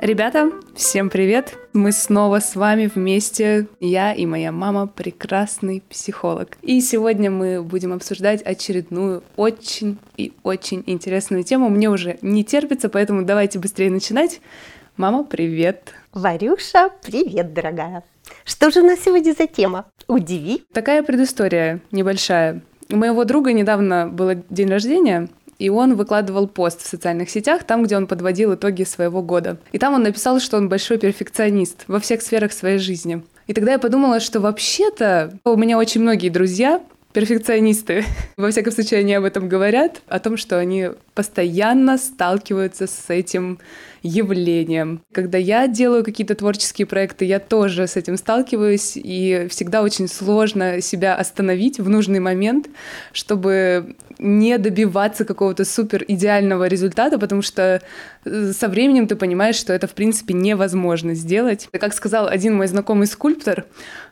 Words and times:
Ребята, 0.00 0.52
всем 0.74 1.08
привет! 1.08 1.56
Мы 1.72 1.90
снова 1.90 2.40
с 2.40 2.54
вами 2.54 2.90
вместе, 2.94 3.66
я 3.80 4.12
и 4.12 4.26
моя 4.26 4.52
мама, 4.52 4.86
прекрасный 4.86 5.82
психолог. 5.88 6.58
И 6.60 6.82
сегодня 6.82 7.30
мы 7.30 7.62
будем 7.62 7.94
обсуждать 7.94 8.42
очередную 8.42 9.22
очень 9.36 9.98
и 10.18 10.34
очень 10.42 10.84
интересную 10.86 11.44
тему. 11.44 11.70
Мне 11.70 11.88
уже 11.88 12.18
не 12.20 12.44
терпится, 12.44 12.90
поэтому 12.90 13.24
давайте 13.24 13.58
быстрее 13.58 13.90
начинать. 13.90 14.42
Мама, 14.98 15.24
привет! 15.24 15.94
Варюша, 16.12 16.90
привет, 17.02 17.54
дорогая! 17.54 18.04
Что 18.44 18.70
же 18.70 18.82
у 18.82 18.86
нас 18.86 19.00
сегодня 19.00 19.32
за 19.32 19.46
тема? 19.46 19.86
Удиви. 20.08 20.62
Такая 20.74 21.02
предыстория 21.02 21.80
небольшая. 21.90 22.60
У 22.90 22.96
моего 22.96 23.24
друга 23.24 23.52
недавно 23.52 24.06
был 24.06 24.44
день 24.50 24.68
рождения, 24.68 25.28
и 25.58 25.68
он 25.68 25.96
выкладывал 25.96 26.46
пост 26.46 26.82
в 26.82 26.86
социальных 26.86 27.30
сетях, 27.30 27.64
там, 27.64 27.82
где 27.82 27.96
он 27.96 28.06
подводил 28.06 28.54
итоги 28.54 28.84
своего 28.84 29.22
года. 29.22 29.58
И 29.72 29.78
там 29.78 29.94
он 29.94 30.02
написал, 30.02 30.40
что 30.40 30.56
он 30.56 30.68
большой 30.68 30.98
перфекционист 30.98 31.84
во 31.86 32.00
всех 32.00 32.22
сферах 32.22 32.52
своей 32.52 32.78
жизни. 32.78 33.22
И 33.46 33.52
тогда 33.52 33.72
я 33.72 33.78
подумала, 33.78 34.20
что 34.20 34.40
вообще-то 34.40 35.38
у 35.44 35.56
меня 35.56 35.78
очень 35.78 36.00
многие 36.00 36.30
друзья, 36.30 36.82
перфекционисты. 37.12 38.04
Во 38.36 38.50
всяком 38.50 38.72
случае, 38.72 39.00
они 39.00 39.14
об 39.14 39.24
этом 39.24 39.48
говорят, 39.48 40.02
о 40.08 40.18
том, 40.18 40.36
что 40.36 40.58
они 40.58 40.90
постоянно 41.16 41.96
сталкиваются 41.96 42.86
с 42.86 43.08
этим 43.08 43.58
явлением. 44.02 45.00
Когда 45.12 45.38
я 45.38 45.66
делаю 45.66 46.04
какие-то 46.04 46.34
творческие 46.34 46.86
проекты, 46.86 47.24
я 47.24 47.40
тоже 47.40 47.88
с 47.88 47.96
этим 47.96 48.16
сталкиваюсь, 48.16 48.92
и 48.96 49.48
всегда 49.50 49.82
очень 49.82 50.08
сложно 50.08 50.80
себя 50.80 51.16
остановить 51.16 51.80
в 51.80 51.88
нужный 51.88 52.20
момент, 52.20 52.68
чтобы 53.12 53.96
не 54.18 54.58
добиваться 54.58 55.24
какого-то 55.24 55.64
супер 55.64 56.04
идеального 56.06 56.68
результата, 56.68 57.18
потому 57.18 57.42
что 57.42 57.82
э, 58.24 58.52
со 58.52 58.68
временем 58.68 59.08
ты 59.08 59.16
понимаешь, 59.16 59.56
что 59.56 59.72
это 59.72 59.86
в 59.86 59.92
принципе 59.92 60.34
невозможно 60.34 61.14
сделать. 61.14 61.68
Как 61.72 61.92
сказал 61.94 62.28
один 62.28 62.56
мой 62.56 62.66
знакомый 62.66 63.06
скульптор, 63.06 63.66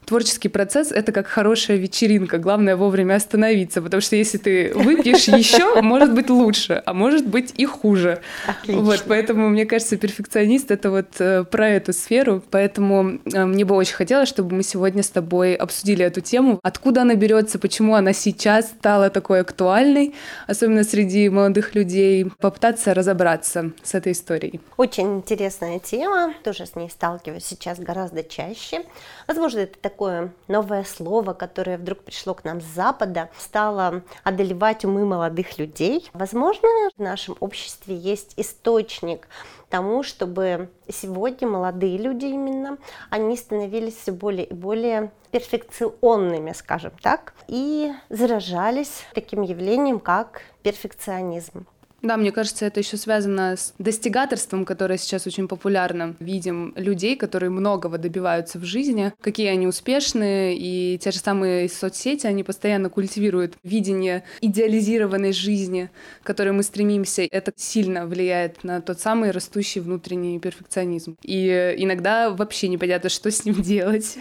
творческий 0.05 0.49
процесс 0.49 0.93
это 0.93 1.13
как 1.13 1.27
хорошая 1.27 1.77
вечеринка, 1.77 2.39
главное 2.39 2.77
вовремя 2.77 3.15
остановиться, 3.15 3.81
потому 3.81 4.01
что 4.01 4.17
если 4.17 4.39
ты 4.39 4.73
выпьешь 4.75 5.29
еще, 5.29 5.81
может 5.81 6.15
быть 6.15 6.31
лучше, 6.31 6.83
а 6.85 6.94
может 6.95 7.27
быть 7.27 7.53
и 7.57 7.67
хуже. 7.67 8.21
Отлично. 8.47 8.83
Вот, 8.83 9.05
поэтому 9.07 9.49
мне 9.49 9.67
кажется, 9.67 9.97
перфекционист 9.97 10.71
это 10.71 10.91
вот 10.91 11.21
э, 11.21 11.45
про 11.45 11.69
эту 11.69 11.93
сферу, 11.93 12.43
поэтому 12.51 13.19
э, 13.25 13.45
мне 13.45 13.65
бы 13.65 13.75
очень 13.75 13.95
хотелось, 13.95 14.29
чтобы 14.29 14.57
мы 14.57 14.63
сегодня 14.63 15.03
с 15.03 15.11
тобой 15.11 15.55
обсудили 15.55 16.05
эту 16.05 16.21
тему, 16.21 16.59
откуда 16.63 17.03
она 17.03 17.15
берется, 17.15 17.59
почему 17.59 17.95
она 17.95 18.13
сейчас 18.13 18.69
стала 18.69 19.11
такой 19.11 19.41
актуальной 19.41 19.65
актуальной, 19.65 20.15
особенно 20.47 20.85
среди 20.85 21.29
молодых 21.29 21.75
людей, 21.75 22.27
попытаться 22.39 22.95
разобраться 22.95 23.73
с 23.83 23.95
этой 23.95 24.13
историей. 24.13 24.61
Очень 24.77 25.17
интересная 25.17 25.79
тема, 25.79 26.35
тоже 26.43 26.67
с 26.67 26.77
ней 26.77 26.91
сталкиваюсь 26.91 27.45
сейчас 27.45 27.79
гораздо 27.79 28.23
чаще. 28.23 28.85
Возможно, 29.27 29.61
это 29.61 29.79
такое 29.79 30.33
новое 30.49 30.85
слово, 30.85 31.33
которое 31.33 31.79
вдруг 31.79 32.01
пришло 32.01 32.35
к 32.35 32.45
нам 32.45 32.61
с 32.61 32.65
Запада, 32.65 33.31
стало 33.39 34.03
одолевать 34.23 34.85
умы 34.85 35.05
молодых 35.07 35.59
людей. 35.59 36.11
Возможно, 36.13 36.69
в 36.97 37.03
нашем 37.03 37.37
обществе 37.41 37.97
есть 37.97 38.35
источник 38.37 39.29
тому, 39.69 40.03
чтобы 40.03 40.71
сегодня 40.89 41.49
молодые 41.49 41.99
люди 41.99 42.27
именно, 42.27 42.79
они 43.11 43.37
становились 43.37 43.97
все 43.97 44.13
более 44.13 44.47
и 44.47 44.55
более 44.55 45.11
перфекционными, 45.31 46.53
скажем 46.53 46.93
так, 47.03 47.35
и 47.49 47.93
заражались 48.09 49.05
таким 49.15 49.43
явлением, 49.43 49.99
как 49.99 50.43
перфекционизм. 50.63 51.67
Да, 52.05 52.19
мне 52.19 52.33
кажется, 52.33 52.67
это 52.67 52.81
еще 52.81 52.99
связано 52.99 53.57
с 53.57 53.73
достигаторством, 53.79 54.67
которое 54.67 54.99
сейчас 54.99 55.27
очень 55.27 55.49
популярно. 55.49 56.15
Видим 56.21 56.75
людей, 56.77 57.17
которые 57.17 57.49
многого 57.49 57.97
добиваются 57.97 58.59
в 58.59 58.65
жизни, 58.65 59.15
какие 59.23 59.49
они 59.49 59.67
успешные, 59.67 60.55
и 60.55 60.99
те 60.99 61.13
же 61.13 61.19
самые 61.19 61.67
соцсети, 61.71 62.27
они 62.27 62.45
постоянно 62.45 62.91
культивируют 62.91 63.55
видение 63.63 64.23
идеализированной 64.43 65.33
жизни, 65.33 65.89
к 66.23 66.27
которой 66.27 66.51
мы 66.51 66.63
стремимся. 66.63 67.23
Это 67.23 67.55
сильно 67.57 68.07
влияет 68.07 68.65
на 68.65 68.83
тот 68.83 69.01
самый 69.01 69.31
растущий 69.31 69.81
внутренний 69.81 70.39
перфекционизм. 70.39 71.17
И 71.23 71.75
иногда 71.79 72.29
вообще 72.29 72.69
непонятно, 72.69 73.09
что 73.09 73.31
с 73.31 73.47
ним 73.47 73.63
делать. 73.63 74.19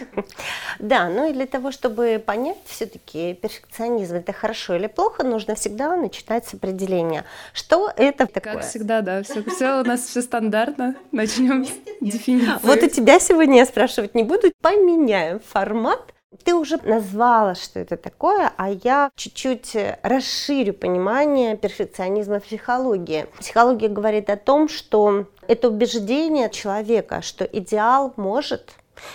Да, 0.78 1.10
ну 1.10 1.28
и 1.28 1.34
для 1.34 1.46
того, 1.46 1.70
чтобы 1.70 2.22
понять 2.24 2.56
все-таки 2.64 3.34
перфекционизм 3.34 4.14
это 4.14 4.32
хорошо 4.32 4.76
или 4.76 4.86
плохо, 4.86 5.22
нужно 5.22 5.54
всегда 5.54 5.94
начитать 5.98 6.46
с 6.46 6.54
определения. 6.54 7.26
Что 7.52 7.73
что 7.74 7.92
это 7.96 8.26
такое? 8.26 8.54
Как 8.54 8.64
всегда, 8.64 9.00
да, 9.00 9.22
все, 9.22 9.42
все 9.42 9.80
у 9.80 9.84
нас 9.84 10.00
все 10.02 10.22
стандартно. 10.22 10.94
Начнем 11.12 11.64
с 11.64 11.70
дефиниции. 12.00 12.58
Вот 12.62 12.82
у 12.82 12.88
тебя 12.88 13.18
сегодня 13.18 13.58
я 13.58 13.66
спрашивать 13.66 14.14
не 14.14 14.22
буду, 14.22 14.52
поменяем 14.60 15.40
формат. 15.40 16.00
Ты 16.42 16.54
уже 16.54 16.78
назвала, 16.82 17.54
что 17.54 17.78
это 17.78 17.96
такое, 17.96 18.50
а 18.56 18.70
я 18.70 19.10
чуть-чуть 19.14 19.76
расширю 20.02 20.74
понимание 20.74 21.56
перфекционизма 21.56 22.40
в 22.40 22.44
психологии. 22.44 23.26
Психология 23.38 23.88
говорит 23.88 24.28
о 24.30 24.36
том, 24.36 24.68
что 24.68 25.26
это 25.46 25.68
убеждение 25.68 26.50
человека, 26.50 27.22
что 27.22 27.44
идеал 27.44 28.12
может 28.16 28.72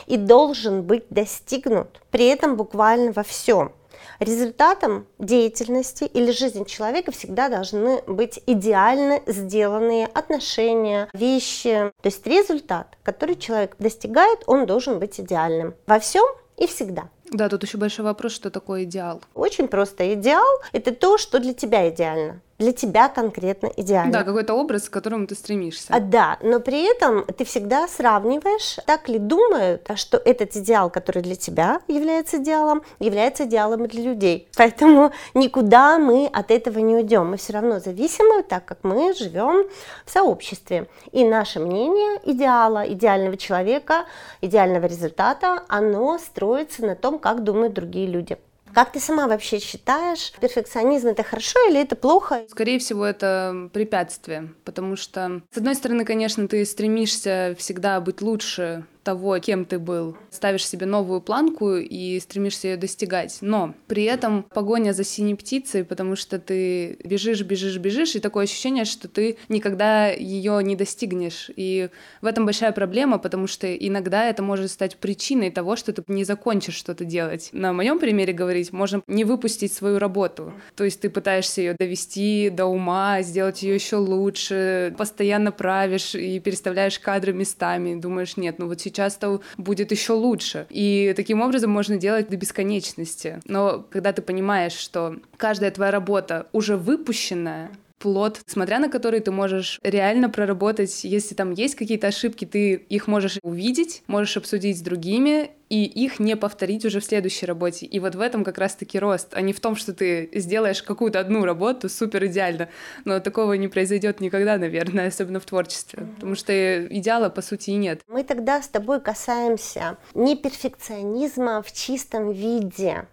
и 0.08 0.18
должен 0.18 0.84
быть 0.84 1.03
достигнут, 1.09 2.02
при 2.09 2.28
этом 2.28 2.56
буквально 2.56 3.12
во 3.12 3.24
всем. 3.24 3.74
Результатом 4.19 5.07
деятельности 5.18 6.03
или 6.03 6.31
жизни 6.31 6.66
человека 6.66 7.12
всегда 7.12 7.47
должны 7.47 8.02
быть 8.06 8.41
идеально 8.46 9.22
сделанные 9.25 10.07
отношения, 10.07 11.09
вещи. 11.13 11.91
То 12.02 12.07
есть 12.07 12.28
результат, 12.28 12.97
который 13.03 13.35
человек 13.35 13.75
достигает, 13.79 14.40
он 14.46 14.66
должен 14.66 15.00
быть 15.00 15.19
идеальным 15.22 15.74
во 15.88 16.00
всем 16.00 16.25
и 16.58 16.68
всегда. 16.68 17.09
Да, 17.31 17.47
тут 17.47 17.63
еще 17.63 17.78
большой 17.78 18.03
вопрос, 18.06 18.34
что 18.34 18.50
такое 18.50 18.84
идеал. 18.84 19.22
Очень 19.35 19.68
просто. 19.68 20.13
Идеал– 20.13 20.47
это 20.74 20.94
то, 20.94 21.18
что 21.18 21.40
для 21.40 21.53
тебя 21.53 21.90
идеально 21.90 22.41
для 22.59 22.74
тебя 22.74 23.08
конкретно 23.08 23.72
идеально. 23.78 24.12
Да, 24.12 24.24
какой-то 24.24 24.53
образ, 24.53 24.90
к 24.90 24.94
которому 24.94 25.25
ты 25.28 25.36
стремишься. 25.36 25.94
А, 25.94 26.00
да, 26.00 26.38
но 26.42 26.59
при 26.59 26.84
этом 26.84 27.25
ты 27.25 27.46
всегда 27.46 27.88
сравниваешь, 27.88 28.78
так 28.86 29.08
ли 29.08 29.18
думают, 29.18 29.90
что 29.96 30.18
этот 30.18 30.56
идеал, 30.58 30.90
который 30.90 31.24
для 31.24 31.36
тебя 31.36 31.81
является 31.88 32.38
идеалом, 32.38 32.84
является 33.00 33.46
идеалом 33.46 33.88
для 33.88 34.03
людей. 34.03 34.50
Поэтому 34.58 35.12
никуда 35.34 35.97
мы 35.97 36.28
от 36.28 36.52
этого 36.52 36.80
не 36.80 36.96
уйдем. 36.96 37.31
Мы 37.31 37.38
все 37.38 37.53
равно 37.53 37.80
зависимы, 37.80 38.44
так 38.44 38.66
как 38.66 38.80
мы 38.84 39.14
живем 39.14 39.66
в 40.06 40.12
сообществе. 40.12 40.88
И 41.14 41.24
наше 41.24 41.59
мнение 41.59 42.20
идеала, 42.26 42.84
идеального 42.91 43.38
человека, 43.38 44.06
идеального 44.41 44.86
результата, 44.86 45.64
оно 45.70 46.18
строится 46.18 46.86
на 46.86 46.96
том, 46.96 47.20
как 47.20 47.44
думают 47.44 47.74
другие 47.74 48.08
люди. 48.08 48.38
Как 48.74 48.91
ты 48.91 49.00
сама 49.00 49.28
вообще 49.28 49.59
считаешь, 49.59 50.31
перфекционизм 50.40 51.09
это 51.09 51.24
хорошо 51.24 51.59
или 51.69 51.81
это 51.81 51.96
плохо? 51.96 52.44
Скорее 52.50 52.80
всего, 52.80 53.06
это 53.06 53.69
препятствие, 53.74 54.53
потому 54.63 54.96
что, 54.96 55.41
с 55.52 55.57
одной 55.57 55.75
стороны, 55.75 56.06
конечно, 56.06 56.47
ты 56.47 56.63
стремишься 56.66 57.56
всегда 57.58 58.00
быть 58.00 58.22
лучше 58.22 58.85
того, 59.09 59.40
кем 59.40 59.66
ты 59.66 59.80
был. 59.80 60.16
Ставишь 60.30 60.68
себе 60.68 60.86
новую 60.86 61.20
планку 61.20 61.78
и 61.78 62.20
стремишься 62.20 62.68
ее 62.68 62.78
достигать. 62.78 63.40
Но 63.42 63.74
при 63.88 64.03
этом 64.03 64.44
погоня 64.53 64.94
за 64.94 65.03
синей 65.03 65.34
птицей, 65.34 65.84
потому 65.84 66.16
что 66.16 66.38
ты 66.38 66.97
бежишь, 67.03 67.42
бежишь, 67.42 67.78
бежишь, 67.78 68.16
и 68.16 68.20
такое 68.20 68.44
ощущение, 68.44 68.86
что 68.86 69.08
ты 69.08 69.38
никогда 69.50 70.09
ее 70.09 70.64
не 70.64 70.75
достигнешь. 70.75 71.50
И 71.56 71.90
в 72.22 72.28
этом 72.28 72.46
большая 72.46 72.72
проблема, 72.72 73.18
потому 73.18 73.47
что 73.47 73.75
иногда 73.75 74.30
это 74.30 74.44
может 74.44 74.70
стать 74.70 74.97
причиной 74.97 75.50
того, 75.50 75.76
что 75.76 75.91
ты 75.91 76.03
не 76.06 76.24
закончишь 76.24 76.76
что-то 76.76 77.03
делать. 77.03 77.50
На 77.52 77.74
моем 77.74 77.97
примере 77.97 78.31
говорить, 78.31 78.72
можно 78.72 79.02
не 79.08 79.24
выпустить 79.24 79.74
свою 79.74 79.97
работу. 79.97 80.53
То 80.76 80.84
есть 80.84 81.02
ты 81.02 81.09
пытаешься 81.09 81.62
ее 81.62 81.74
довести 81.74 82.52
до 82.52 82.67
ума, 82.67 83.23
сделать 83.23 83.64
ее 83.64 83.73
еще 83.73 83.96
лучше, 83.96 84.94
постоянно 85.00 85.52
правишь 85.52 86.14
и 86.14 86.40
переставляешь 86.40 87.00
кадры 87.00 87.34
местами, 87.34 88.00
думаешь, 88.00 88.38
нет, 88.38 88.59
ну 88.59 88.67
вот 88.67 88.79
сейчас 88.79 88.98
часто 88.99 89.40
будет 89.57 89.91
еще 89.91 90.13
лучше. 90.13 90.67
И 90.69 91.13
таким 91.16 91.41
образом 91.41 91.72
можно 91.72 91.96
делать 91.96 92.29
до 92.29 92.35
бесконечности. 92.35 93.40
Но 93.46 93.85
когда 93.90 94.11
ты 94.11 94.22
понимаешь, 94.22 94.73
что 94.73 95.16
каждая 95.37 95.72
твоя 95.72 95.91
работа 95.91 96.47
уже 96.51 96.75
выпущенная, 96.75 97.72
плод, 97.99 98.41
смотря 98.47 98.79
на 98.79 98.90
который 98.90 99.19
ты 99.19 99.31
можешь 99.31 99.79
реально 99.84 100.29
проработать. 100.29 101.03
Если 101.03 101.35
там 101.35 101.51
есть 101.51 101.75
какие-то 101.75 102.07
ошибки, 102.07 102.46
ты 102.46 102.73
их 102.73 103.07
можешь 103.07 103.37
увидеть, 103.43 104.03
можешь 104.07 104.37
обсудить 104.37 104.79
с 104.79 104.81
другими, 104.81 105.51
и 105.69 105.84
их 105.84 106.19
не 106.19 106.35
повторить 106.35 106.84
уже 106.85 106.99
в 106.99 107.05
следующей 107.05 107.46
работе. 107.46 107.85
И 107.85 107.99
вот 107.99 108.16
в 108.16 108.22
этом 108.22 108.43
как 108.43 108.57
раз-таки 108.57 108.97
рост, 108.97 109.29
а 109.34 109.41
не 109.41 109.53
в 109.53 109.59
том, 109.59 109.75
что 109.75 109.93
ты 109.93 110.29
сделаешь 110.34 110.81
какую-то 110.81 111.19
одну 111.19 111.46
работу 111.46 111.90
супер 111.90 112.25
идеально. 112.25 112.69
Но 113.05 113.19
такого 113.19 113.53
не 113.53 113.67
произойдет 113.67 114.19
никогда, 114.19 114.57
наверное, 114.57 115.07
особенно 115.07 115.40
в 115.40 115.46
творчестве, 115.46 116.07
потому 116.16 116.35
что 116.35 116.87
идеала 116.87 117.29
по 117.29 117.41
сути 117.41 117.69
и 117.69 117.75
нет. 117.75 118.01
Мы 118.07 118.23
тогда 118.23 118.61
с 118.61 118.67
тобой 118.67 118.99
касаемся 118.99 119.97
не 120.16 120.35
перфекционизма 120.35 121.61
в 121.61 121.72
чистом 121.72 122.31
виде, 122.31 123.05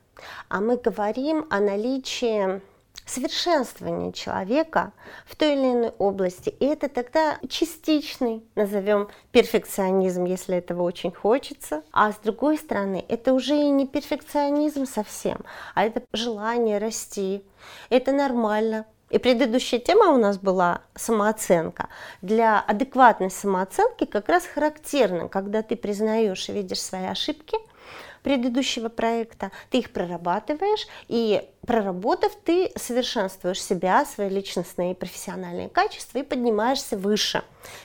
а 0.49 0.61
мы 0.61 0.79
говорим 0.79 1.47
о 1.51 1.61
наличии 1.61 2.63
совершенствование 3.07 4.13
человека 4.13 4.93
в 5.25 5.37
той 5.37 5.55
или 5.55 5.73
иной 5.73 5.91
области. 5.99 6.51
И 6.51 6.67
это 6.67 6.89
тогда 6.89 7.39
частичный, 7.49 8.45
назовем, 8.55 9.09
перфекционизм, 9.33 10.25
если 10.25 10.57
этого 10.57 10.83
очень 10.83 11.13
хочется. 11.13 11.83
А 11.93 12.13
с 12.13 12.17
другой 12.17 12.59
стороны, 12.59 13.05
это 13.09 13.33
уже 13.33 13.57
и 13.57 13.71
не 13.71 13.87
перфекционизм 13.87 14.87
совсем, 14.87 15.39
а 15.75 15.85
это 15.85 16.03
желание 16.13 16.79
расти. 16.79 17.45
Это 17.89 18.13
нормально, 18.13 18.87
и 19.11 19.19
предыдущая 19.19 19.79
тема 19.79 20.11
у 20.11 20.19
нас 20.19 20.37
была 20.39 20.81
самооценка. 20.95 21.89
Для 22.23 22.61
адекватной 22.61 23.31
самооценки 23.31 24.05
как 24.05 24.29
раз 24.29 24.45
характерно, 24.47 25.29
когда 25.29 25.63
ты 25.63 25.77
признаешь 25.77 26.49
и 26.49 26.53
видишь 26.53 26.83
свои 26.83 27.07
ошибки 27.07 27.57
предыдущего 28.23 28.89
проекта, 28.89 29.53
ты 29.71 29.79
их 29.79 29.93
прорабатываешь 29.93 30.89
и 31.07 31.49
проработав, 31.67 32.33
ты 32.45 32.71
совершенствуешь 32.77 33.63
себя, 33.63 34.05
свои 34.05 34.29
личностные 34.29 34.93
и 34.93 34.95
профессиональные 34.95 35.69
качества 35.69 36.19
и 36.19 36.23
поднимаешься 36.23 36.97
выше. 36.97 37.43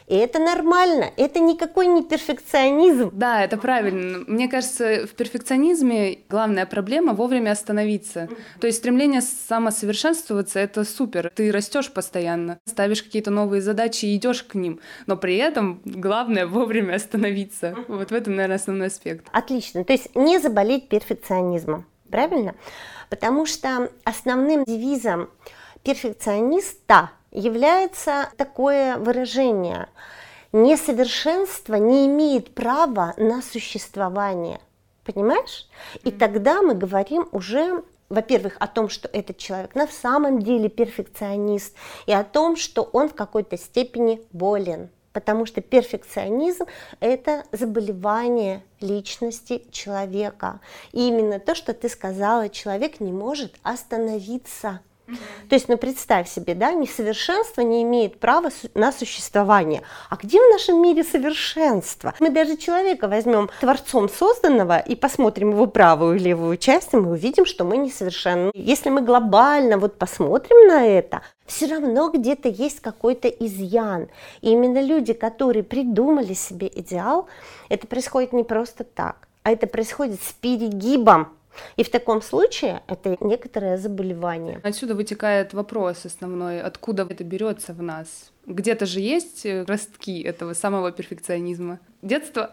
И 0.08 0.16
это 0.16 0.40
нормально, 0.40 1.12
это 1.18 1.40
никакой 1.40 1.88
не 1.88 2.04
перфекционизм. 2.04 3.10
Да, 3.14 3.44
это 3.44 3.58
правильно. 3.58 4.24
Мне 4.28 4.48
кажется, 4.48 5.08
в 5.08 5.16
перфекционизме 5.16 6.20
главная 6.30 6.66
проблема 6.66 7.14
вовремя 7.14 7.52
остановиться. 7.52 8.30
То 8.60 8.68
есть 8.68 8.80
стремление 8.80 9.22
самосовершенствоваться— 9.22 10.60
это 10.62 10.84
супер. 10.84 11.32
Ты 11.36 11.52
растешь 11.52 11.92
постоянно, 11.92 12.60
ставишь 12.66 13.02
какие-то 13.02 13.32
новые 13.32 13.62
задачи 13.62 14.06
и 14.06 14.16
идешь 14.16 14.44
к 14.44 14.54
ним. 14.54 14.80
Но 15.08 15.18
при 15.18 15.38
этом 15.38 15.82
главное 15.84 16.46
вовремя 16.46 16.96
остановиться. 16.96 17.76
Вот 17.88 18.12
в 18.12 18.14
этом, 18.14 18.36
наверное, 18.36 18.58
основной 18.58 18.88
аспект. 18.88 19.26
Отлично. 19.32 19.84
То 19.84 19.94
есть 19.94 20.16
не 20.16 20.40
заболеть 20.40 20.90
перфекционизмом. 20.90 21.86
Правильно? 22.10 22.56
Потому 23.12 23.46
что 23.46 23.92
основным 24.06 24.64
девизом 24.64 25.30
перфекциониста 25.84 27.12
является 27.32 28.30
такое 28.38 28.98
выражение 28.98 29.90
«несовершенство 30.54 31.76
не 31.76 32.08
имеет 32.08 32.56
права 32.56 33.14
на 33.18 33.42
существование». 33.42 34.62
Понимаешь? 35.04 35.68
И 36.06 36.12
тогда 36.12 36.62
мы 36.62 36.74
говорим 36.74 37.28
уже 37.34 37.84
во-первых, 38.08 38.58
о 38.60 38.68
том, 38.68 38.90
что 38.90 39.10
этот 39.14 39.38
человек 39.38 39.74
на 39.74 39.88
самом 39.88 40.42
деле 40.42 40.68
перфекционист, 40.68 41.76
и 42.08 42.12
о 42.12 42.26
том, 42.26 42.58
что 42.58 42.84
он 42.84 43.08
в 43.08 43.16
какой-то 43.16 43.58
степени 43.58 44.22
болен 44.34 44.90
потому 45.14 45.46
что 45.46 45.62
перфекционизм– 45.62 46.66
это 47.00 47.44
заболевание 47.52 48.64
личности 48.80 49.64
человека. 49.72 50.60
И 50.92 51.08
именно 51.08 51.40
то, 51.40 51.56
что 51.56 51.74
ты 51.74 51.90
сказала, 51.90 52.50
человек 52.50 53.00
не 53.00 53.12
может 53.12 53.56
остановиться– 53.64 54.82
то 55.50 55.56
есть, 55.56 55.68
ну 55.68 55.78
представь 55.78 56.30
себе, 56.30 56.56
да, 56.56 56.74
несовершенство 56.74 57.62
не 57.62 57.84
имеет 57.84 58.20
права 58.20 58.50
на 58.74 58.92
существование. 58.92 59.82
А 60.10 60.16
где 60.16 60.40
в 60.40 60.52
нашем 60.52 60.82
мире 60.82 61.04
совершенство? 61.04 62.14
Мы 62.20 62.30
даже 62.30 62.58
человека 62.58 63.08
возьмем 63.08 63.50
творцом 63.60 64.10
созданного 64.10 64.80
и 64.80 64.96
посмотрим 64.96 65.52
его 65.52 65.68
правую 65.68 66.16
и 66.16 66.20
левую 66.20 66.58
часть, 66.58 66.94
и 66.94 66.98
мы 66.98 67.12
увидим, 67.12 67.46
что 67.46 67.64
мы 67.64 67.78
несовершенны. 67.78 68.52
Если 68.54 68.90
мы 68.90 69.02
глобально 69.02 69.78
вот 69.78 69.98
посмотрим 69.98 70.68
на 70.68 70.86
это, 70.86 71.22
все 71.46 71.68
равно 71.68 72.10
где-то 72.10 72.48
есть 72.48 72.80
какой-то 72.80 73.28
изъян. 73.28 74.08
И 74.42 74.52
именно 74.52 74.82
люди, 74.82 75.14
которые 75.14 75.64
придумали 75.64 76.34
себе 76.34 76.72
идеал, 76.74 77.28
это 77.70 77.88
происходит 77.88 78.34
не 78.34 78.44
просто 78.44 78.84
так, 78.84 79.28
а 79.44 79.52
это 79.52 79.68
происходит 79.68 80.22
с 80.24 80.34
перегибом 80.34 81.34
и 81.76 81.84
в 81.84 81.90
таком 81.90 82.22
случае 82.22 82.84
это 82.88 83.18
некоторое 83.20 83.78
заболевание. 83.78 84.60
Отсюда 84.64 84.96
вытекает 84.96 85.54
вопрос 85.54 86.06
основной, 86.06 86.62
откуда 86.62 87.08
это 87.10 87.24
берется 87.24 87.74
в 87.74 87.82
нас? 87.82 88.32
Где-то 88.46 88.86
же 88.86 89.00
есть 89.00 89.46
э, 89.46 89.64
ростки 89.64 90.22
этого 90.22 90.54
самого 90.54 90.92
перфекционизма. 90.92 91.80
Детство? 92.02 92.52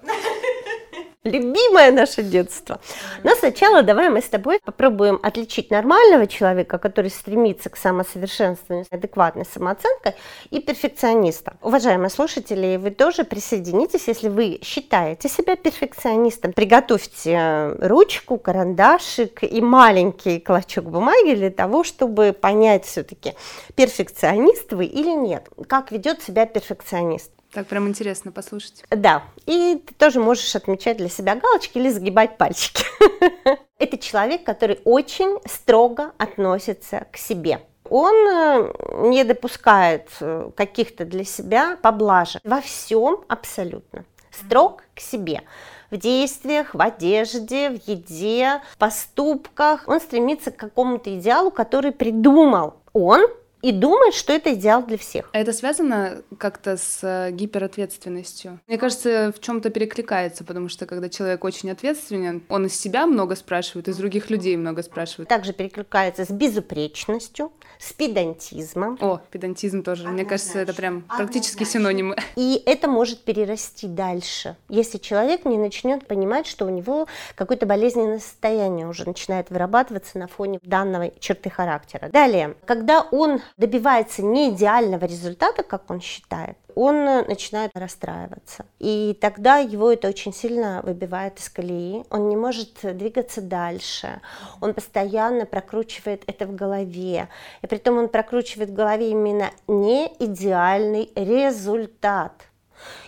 Любимое 1.24 1.92
наше 1.92 2.22
детство. 2.22 2.80
Но 3.24 3.34
сначала 3.34 3.82
давай 3.82 4.08
мы 4.08 4.20
с 4.20 4.28
тобой 4.28 4.60
попробуем 4.64 5.18
отличить 5.22 5.70
нормального 5.70 6.26
человека, 6.26 6.78
который 6.78 7.10
стремится 7.10 7.70
к 7.70 7.76
самосовершенствованию, 7.76 8.86
адекватной 8.90 9.44
самооценкой, 9.44 10.14
и 10.50 10.60
перфекциониста. 10.60 11.56
Уважаемые 11.62 12.10
слушатели, 12.10 12.76
вы 12.76 12.90
тоже 12.90 13.24
присоединитесь, 13.24 14.08
если 14.08 14.28
вы 14.28 14.60
считаете 14.62 15.28
себя 15.28 15.56
перфекционистом. 15.56 16.52
Приготовьте 16.52 17.32
э, 17.32 17.86
ручку, 17.86 18.38
карандашик 18.38 19.42
и 19.42 19.60
маленький 19.60 20.40
клочок 20.40 20.84
бумаги 20.84 21.34
для 21.34 21.50
того, 21.50 21.84
чтобы 21.84 22.32
понять 22.32 22.84
все-таки, 22.84 23.34
перфекционист 23.74 24.72
вы 24.72 24.86
или 24.86 25.14
нет. 25.14 25.48
Как 25.66 25.92
ведет 25.92 26.22
себя 26.22 26.46
перфекционист. 26.46 27.32
Так 27.52 27.66
прям 27.66 27.88
интересно 27.88 28.30
послушать. 28.30 28.84
Да, 28.90 29.22
и 29.46 29.82
ты 29.86 29.94
тоже 29.94 30.20
можешь 30.20 30.54
отмечать 30.54 30.98
для 30.98 31.08
себя 31.08 31.34
галочки 31.34 31.78
или 31.78 31.88
загибать 31.88 32.36
пальчики. 32.36 32.84
Это 33.78 33.96
человек, 33.96 34.44
который 34.44 34.80
очень 34.84 35.38
строго 35.46 36.12
относится 36.18 37.06
к 37.10 37.16
себе. 37.16 37.60
Он 37.88 38.14
э, 38.14 39.08
не 39.08 39.24
допускает 39.24 40.08
э, 40.20 40.50
каких-то 40.54 41.06
для 41.06 41.24
себя 41.24 41.78
поблажек 41.80 42.42
во 42.44 42.60
всем 42.60 43.24
абсолютно. 43.28 44.04
Строг 44.30 44.82
к 44.94 45.00
себе 45.00 45.42
в 45.90 45.96
действиях, 45.96 46.74
в 46.74 46.82
одежде, 46.82 47.70
в 47.70 47.88
еде, 47.88 48.60
в 48.72 48.76
поступках. 48.78 49.84
Он 49.86 50.00
стремится 50.00 50.50
к 50.50 50.56
какому-то 50.56 51.14
идеалу, 51.16 51.50
который 51.50 51.92
придумал 51.92 52.74
он 52.92 53.26
и 53.62 53.72
думает, 53.72 54.14
что 54.14 54.32
это 54.32 54.54
идеал 54.54 54.84
для 54.84 54.98
всех. 54.98 55.28
А 55.32 55.38
это 55.38 55.52
связано 55.52 56.22
как-то 56.38 56.76
с 56.76 57.00
э, 57.02 57.30
гиперответственностью? 57.32 58.60
Мне 58.66 58.78
кажется, 58.78 59.32
в 59.36 59.40
чем-то 59.40 59.70
перекликается, 59.70 60.44
потому 60.44 60.68
что 60.68 60.86
когда 60.86 61.08
человек 61.08 61.44
очень 61.44 61.70
ответственен, 61.70 62.42
он 62.48 62.66
из 62.66 62.78
себя 62.78 63.06
много 63.06 63.34
спрашивает, 63.34 63.88
из 63.88 63.96
других 63.96 64.30
людей 64.30 64.56
много 64.56 64.82
спрашивает. 64.82 65.28
Также 65.28 65.52
перекликается 65.52 66.24
с 66.24 66.30
безупречностью, 66.30 67.52
с 67.78 67.92
педантизмом. 67.92 68.98
О, 69.00 69.20
педантизм 69.30 69.82
тоже. 69.82 70.02
Однозначно. 70.02 70.22
Мне 70.22 70.28
кажется, 70.28 70.58
это 70.58 70.74
прям 70.74 71.02
практически 71.02 71.62
Однозначно. 71.62 71.80
синонимы. 71.80 72.16
И 72.36 72.62
это 72.64 72.88
может 72.88 73.24
перерасти 73.24 73.86
дальше, 73.86 74.56
если 74.68 74.98
человек 74.98 75.44
не 75.44 75.58
начнет 75.58 76.06
понимать, 76.06 76.46
что 76.46 76.66
у 76.66 76.70
него 76.70 77.06
какое-то 77.34 77.66
болезненное 77.66 78.18
состояние 78.18 78.86
уже 78.86 79.06
начинает 79.06 79.50
вырабатываться 79.50 80.18
на 80.18 80.28
фоне 80.28 80.58
данного 80.62 81.12
черты 81.18 81.50
характера. 81.50 82.08
Далее, 82.12 82.54
когда 82.64 83.02
он 83.02 83.40
добивается 83.56 84.22
не 84.22 84.50
идеального 84.50 85.04
результата, 85.04 85.62
как 85.62 85.90
он 85.90 86.00
считает, 86.00 86.56
он 86.74 87.04
начинает 87.04 87.72
расстраиваться. 87.74 88.64
И 88.78 89.18
тогда 89.20 89.58
его 89.58 89.90
это 89.90 90.08
очень 90.08 90.32
сильно 90.32 90.80
выбивает 90.84 91.38
из 91.40 91.48
колеи. 91.48 92.04
Он 92.10 92.28
не 92.28 92.36
может 92.36 92.78
двигаться 92.82 93.40
дальше. 93.40 94.20
Он 94.60 94.74
постоянно 94.74 95.44
прокручивает 95.44 96.22
это 96.28 96.46
в 96.46 96.54
голове. 96.54 97.28
И 97.62 97.66
при 97.66 97.78
том 97.78 97.98
он 97.98 98.08
прокручивает 98.08 98.70
в 98.70 98.74
голове 98.74 99.10
именно 99.10 99.50
не 99.66 100.06
идеальный 100.20 101.10
результат. 101.16 102.32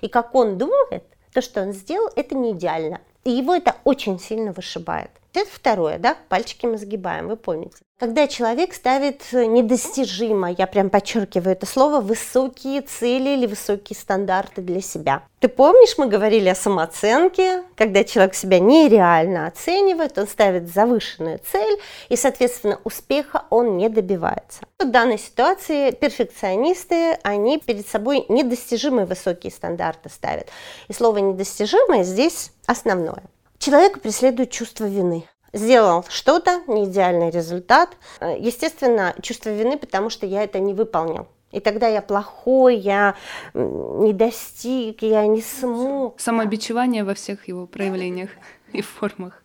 И 0.00 0.08
как 0.08 0.34
он 0.34 0.58
думает, 0.58 1.04
то, 1.32 1.40
что 1.40 1.62
он 1.62 1.72
сделал, 1.72 2.10
это 2.16 2.34
не 2.34 2.52
идеально. 2.52 3.00
И 3.22 3.30
его 3.30 3.54
это 3.54 3.76
очень 3.84 4.18
сильно 4.18 4.52
вышибает. 4.52 5.10
Это 5.32 5.48
второе, 5.52 5.98
да, 5.98 6.16
пальчики 6.28 6.66
мы 6.66 6.76
сгибаем, 6.76 7.28
вы 7.28 7.36
помните. 7.36 7.76
Когда 8.00 8.26
человек 8.26 8.72
ставит 8.72 9.30
недостижимо, 9.32 10.50
я 10.50 10.66
прям 10.66 10.88
подчеркиваю 10.88 11.52
это 11.52 11.66
слово, 11.66 12.00
высокие 12.00 12.80
цели 12.80 13.30
или 13.36 13.46
высокие 13.46 13.96
стандарты 13.96 14.62
для 14.62 14.80
себя. 14.80 15.22
Ты 15.38 15.48
помнишь, 15.48 15.98
мы 15.98 16.06
говорили 16.06 16.48
о 16.48 16.54
самооценке, 16.54 17.62
когда 17.76 18.02
человек 18.02 18.34
себя 18.34 18.58
нереально 18.58 19.46
оценивает, 19.46 20.16
он 20.16 20.26
ставит 20.26 20.72
завышенную 20.72 21.40
цель, 21.40 21.78
и, 22.08 22.16
соответственно, 22.16 22.80
успеха 22.84 23.44
он 23.50 23.76
не 23.76 23.90
добивается. 23.90 24.62
В 24.78 24.90
данной 24.90 25.18
ситуации 25.18 25.90
перфекционисты, 25.90 27.18
они 27.22 27.58
перед 27.58 27.86
собой 27.86 28.24
недостижимые 28.30 29.04
высокие 29.04 29.52
стандарты 29.52 30.08
ставят. 30.08 30.48
И 30.88 30.94
слово 30.94 31.18
недостижимое 31.18 32.02
здесь 32.02 32.50
основное. 32.66 33.22
Человека 33.60 34.00
преследует 34.00 34.50
чувство 34.50 34.86
вины. 34.86 35.28
Сделал 35.52 36.06
что-то, 36.08 36.62
не 36.66 36.86
идеальный 36.86 37.28
результат. 37.28 37.90
Э, 38.18 38.34
естественно, 38.38 39.14
чувство 39.20 39.50
вины, 39.50 39.76
потому 39.76 40.08
что 40.08 40.24
я 40.24 40.44
это 40.44 40.60
не 40.60 40.72
выполнил. 40.72 41.28
И 41.52 41.60
тогда 41.60 41.86
я 41.86 42.00
плохой, 42.00 42.78
я 42.78 43.16
не 43.52 44.14
достиг, 44.14 45.02
я 45.02 45.26
не 45.26 45.42
смог. 45.42 46.18
Самобичевание 46.18 47.04
во 47.04 47.12
всех 47.12 47.48
его 47.48 47.66
проявлениях 47.66 48.30
и 48.72 48.80
формах. 48.80 49.42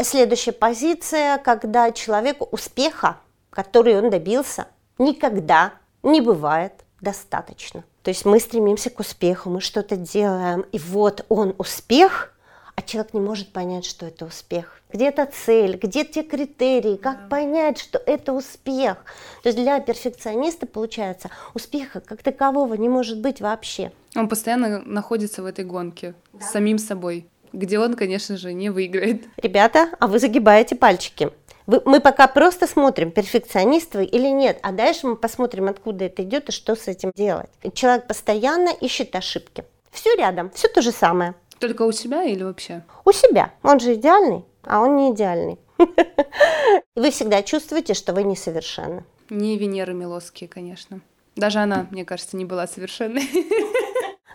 Следующая 0.00 0.52
позиция, 0.52 1.36
когда 1.36 1.92
человеку 1.92 2.48
успеха, 2.50 3.18
который 3.50 3.98
он 3.98 4.08
добился, 4.08 4.68
никогда 4.96 5.74
не 6.02 6.22
бывает 6.22 6.72
достаточно. 7.02 7.84
То 8.02 8.08
есть 8.08 8.24
мы 8.24 8.40
стремимся 8.40 8.88
к 8.88 8.98
успеху, 9.00 9.50
мы 9.50 9.60
что-то 9.60 9.96
делаем, 9.96 10.62
и 10.72 10.78
вот 10.78 11.26
он 11.28 11.54
успех– 11.58 12.32
а 12.78 12.82
человек 12.82 13.12
не 13.12 13.18
может 13.18 13.48
понять, 13.48 13.84
что 13.84 14.06
это 14.06 14.24
успех. 14.24 14.80
Где 14.92 15.08
это 15.08 15.26
цель, 15.26 15.76
где 15.82 16.04
те 16.04 16.22
критерии, 16.22 16.94
как 16.94 17.22
да. 17.22 17.26
понять, 17.26 17.76
что 17.76 17.98
это 17.98 18.32
успех. 18.32 18.98
То 19.42 19.48
есть 19.48 19.58
для 19.58 19.80
перфекциониста, 19.80 20.64
получается, 20.64 21.28
успеха 21.54 21.98
как 21.98 22.22
такового 22.22 22.74
не 22.74 22.88
может 22.88 23.20
быть 23.20 23.40
вообще. 23.40 23.90
Он 24.14 24.28
постоянно 24.28 24.80
находится 24.82 25.42
в 25.42 25.46
этой 25.46 25.64
гонке 25.64 26.14
да. 26.32 26.46
с 26.46 26.52
самим 26.52 26.78
собой, 26.78 27.26
где 27.52 27.80
он, 27.80 27.94
конечно 27.94 28.36
же, 28.36 28.52
не 28.52 28.70
выиграет. 28.70 29.24
Ребята, 29.38 29.88
а 29.98 30.06
вы 30.06 30.20
загибаете 30.20 30.76
пальчики. 30.76 31.32
Вы, 31.66 31.82
мы 31.84 31.98
пока 31.98 32.28
просто 32.28 32.68
смотрим, 32.68 33.10
перфекционист 33.10 33.96
вы 33.96 34.04
или 34.04 34.28
нет, 34.28 34.60
а 34.62 34.70
дальше 34.70 35.08
мы 35.08 35.16
посмотрим, 35.16 35.66
откуда 35.66 36.04
это 36.04 36.22
идет 36.22 36.50
и 36.50 36.52
что 36.52 36.76
с 36.76 36.86
этим 36.86 37.10
делать. 37.16 37.50
Человек 37.74 38.06
постоянно 38.06 38.70
ищет 38.70 39.16
ошибки. 39.16 39.64
Все 39.90 40.14
рядом, 40.14 40.50
все 40.50 40.68
то 40.68 40.80
же 40.80 40.92
самое. 40.92 41.34
Только 41.58 41.82
у 41.82 41.92
себя 41.92 42.24
или 42.24 42.42
вообще? 42.42 42.84
У 43.04 43.12
себя. 43.12 43.52
Он 43.62 43.80
же 43.80 43.94
идеальный, 43.94 44.44
а 44.62 44.80
он 44.80 44.96
не 44.96 45.12
идеальный. 45.12 45.58
Вы 46.94 47.10
всегда 47.10 47.42
чувствуете, 47.42 47.94
что 47.94 48.12
вы 48.12 48.24
несовершенны. 48.24 49.04
Не 49.30 49.56
Венера 49.56 49.92
Милосские, 49.92 50.48
конечно. 50.48 51.00
Даже 51.36 51.60
она, 51.60 51.86
мне 51.90 52.04
кажется, 52.04 52.36
не 52.36 52.44
была 52.44 52.66
совершенной. 52.66 53.22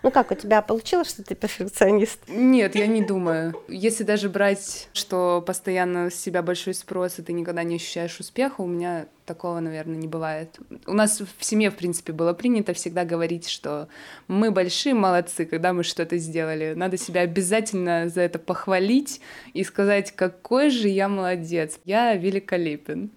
Ну 0.04 0.10
как, 0.10 0.30
у 0.30 0.34
тебя 0.34 0.60
получилось, 0.60 1.08
что 1.08 1.24
ты 1.24 1.34
перфекционист? 1.34 2.20
Нет, 2.28 2.76
я 2.76 2.86
не 2.86 3.02
думаю. 3.02 3.54
Если 3.68 4.04
даже 4.04 4.28
брать, 4.28 4.90
что 4.92 5.42
постоянно 5.46 6.10
с 6.10 6.14
себя 6.14 6.42
большой 6.42 6.74
спрос, 6.74 7.18
и 7.18 7.22
ты 7.22 7.32
никогда 7.32 7.62
не 7.62 7.76
ощущаешь 7.76 8.20
успеха, 8.20 8.60
у 8.60 8.66
меня 8.66 9.06
такого, 9.24 9.60
наверное, 9.60 9.96
не 9.96 10.06
бывает. 10.06 10.58
У 10.86 10.92
нас 10.92 11.22
в 11.22 11.42
семье, 11.42 11.70
в 11.70 11.76
принципе, 11.76 12.12
было 12.12 12.34
принято 12.34 12.74
всегда 12.74 13.06
говорить, 13.06 13.48
что 13.48 13.88
мы 14.28 14.50
большие 14.50 14.94
молодцы, 14.94 15.46
когда 15.46 15.72
мы 15.72 15.84
что-то 15.84 16.18
сделали. 16.18 16.74
Надо 16.76 16.98
себя 16.98 17.22
обязательно 17.22 18.10
за 18.10 18.20
это 18.20 18.38
похвалить 18.38 19.22
и 19.54 19.64
сказать, 19.64 20.12
какой 20.12 20.68
же 20.68 20.88
я 20.88 21.08
молодец, 21.08 21.80
я 21.86 22.14
великолепен. 22.14 23.10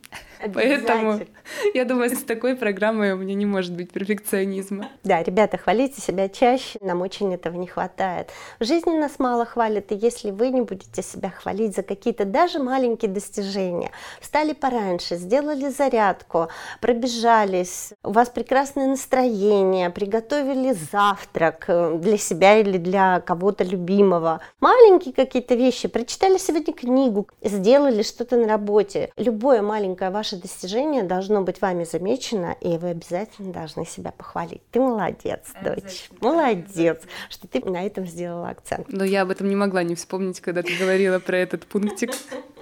Поэтому 0.54 1.20
я 1.74 1.86
думаю, 1.86 2.10
с 2.10 2.24
такой 2.24 2.56
программой 2.56 3.14
у 3.14 3.18
меня 3.18 3.34
не 3.34 3.46
может 3.46 3.74
быть 3.74 3.92
перфекционизма. 3.92 4.90
Да, 5.04 5.24
ребята, 5.24 5.58
хвалите 5.58 6.02
себя 6.02 6.30
чаще, 6.30 6.80
нам 6.82 7.02
очень 7.02 7.34
этого 7.34 7.56
не 7.58 7.68
хватает. 7.68 8.30
В 8.60 8.66
жизни 8.66 8.98
нас 8.98 9.20
мало 9.20 9.46
хвалят, 9.46 9.92
и 9.92 9.96
если 9.96 10.32
вы 10.32 10.50
не 10.50 10.62
будете 10.62 11.02
себя 11.02 11.30
хвалить 11.30 11.76
за 11.76 11.84
какие-то 11.84 12.26
даже 12.26 12.60
маленькие 12.60 13.12
достижения, 13.12 13.92
встали 14.20 14.54
пораньше, 14.54 15.16
сделали 15.16 15.70
заряд, 15.70 16.18
зарядку, 16.18 16.48
пробежались, 16.82 17.94
у 18.04 18.12
вас 18.12 18.30
прекрасное 18.30 18.88
настроение, 18.88 19.90
приготовили 19.90 20.76
завтрак 20.92 21.66
э, 21.68 21.98
для 21.98 22.18
себя 22.18 22.58
или 22.60 22.78
для 22.78 23.20
кого-то 23.22 23.64
любимого. 23.64 24.42
Маленькие 24.60 25.14
какие-то 25.14 25.56
вещи, 25.56 25.88
прочитали 25.88 26.38
сегодня 26.38 26.74
книгу, 26.74 27.28
сделали 27.42 28.04
что-то 28.04 28.38
на 28.38 28.48
работе. 28.48 29.12
Любое 29.18 29.62
маленькое 29.62 30.12
ваше 30.12 30.27
достижение 30.36 31.04
должно 31.04 31.42
быть 31.42 31.62
вами 31.62 31.84
замечено, 31.84 32.56
и 32.62 32.78
вы 32.78 32.90
обязательно 32.90 33.54
должны 33.54 33.86
себя 33.86 34.12
похвалить. 34.12 34.62
Ты 34.72 34.80
молодец, 34.80 35.54
дочь, 35.64 36.10
молодец, 36.22 37.02
что 37.30 37.48
ты 37.48 37.64
на 37.64 37.86
этом 37.86 38.06
сделала 38.06 38.50
акцент. 38.50 38.88
Но 38.90 39.04
я 39.04 39.22
об 39.22 39.32
этом 39.32 39.48
не 39.48 39.56
могла 39.56 39.84
не 39.84 39.96
вспомнить, 39.96 40.42
когда 40.42 40.62
ты 40.62 40.76
говорила 40.78 41.20
про 41.20 41.38
этот 41.38 41.66
пунктик. 41.66 42.12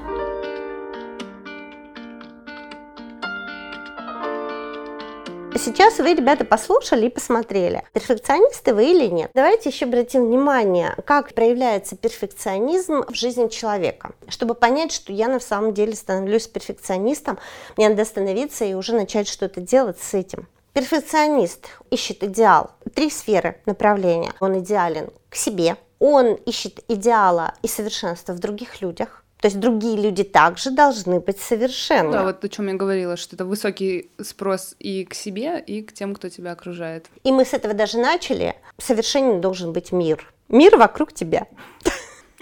Сейчас 5.58 6.00
вы, 6.00 6.14
ребята, 6.14 6.44
послушали 6.44 7.06
и 7.06 7.10
посмотрели, 7.10 7.84
перфекционисты 7.94 8.74
вы 8.74 8.92
или 8.92 9.08
нет. 9.08 9.32
Давайте 9.34 9.70
еще 9.70 9.86
обратим 9.86 10.26
внимание, 10.26 10.96
как 11.06 11.34
проявляется 11.34 11.96
перфекционизм 11.96 13.04
в 13.08 13.14
жизни 13.14 13.48
человека. 13.48 14.12
Чтобы 14.28 14.54
понять, 14.54 14.92
что 14.92 15.14
я 15.14 15.30
на 15.30 15.40
самом 15.40 15.74
деле 15.74 15.96
становлюсь 15.96 16.48
перфекционистом, 16.48 17.40
мне 17.78 17.88
надо 17.88 18.02
остановиться 18.02 18.66
и 18.66 18.74
уже 18.74 18.94
начать 18.96 19.30
что-то 19.30 19.62
делать 19.62 20.00
с 20.00 20.14
этим. 20.14 20.48
Перфекционист 20.74 21.70
ищет 21.90 22.22
идеал. 22.24 22.72
Три 22.94 23.10
сферы 23.10 23.62
направления. 23.66 24.34
Он 24.42 24.60
идеален 24.60 25.10
к 25.30 25.36
себе, 25.36 25.78
он 26.00 26.34
ищет 26.34 26.84
идеала 26.90 27.54
и 27.62 27.70
совершенства 27.70 28.34
в 28.34 28.40
других 28.40 28.82
людях, 28.82 29.24
то 29.46 29.48
есть 29.48 29.60
другие 29.60 29.96
люди 29.96 30.24
также 30.24 30.72
должны 30.72 31.20
быть 31.20 31.40
совершенны. 31.40 32.12
Да, 32.12 32.24
вот 32.24 32.44
о 32.44 32.50
чем 32.50 32.68
я 32.68 32.74
говорила, 32.74 33.16
что 33.16 33.36
это 33.36 33.46
высокий 33.46 34.10
спрос 34.20 34.76
и 34.80 35.06
к 35.06 35.14
себе, 35.14 35.60
и 35.60 35.84
к 35.84 35.94
тем, 35.94 36.16
кто 36.16 36.30
тебя 36.30 36.54
окружает. 36.54 37.12
И 37.24 37.32
мы 37.32 37.46
с 37.46 37.54
этого 37.54 37.76
даже 37.76 38.00
начали. 38.00 38.56
Совершенен 38.80 39.42
должен 39.42 39.72
быть 39.72 39.92
мир. 39.92 40.34
Мир 40.50 40.78
вокруг 40.78 41.14
тебя. 41.14 41.46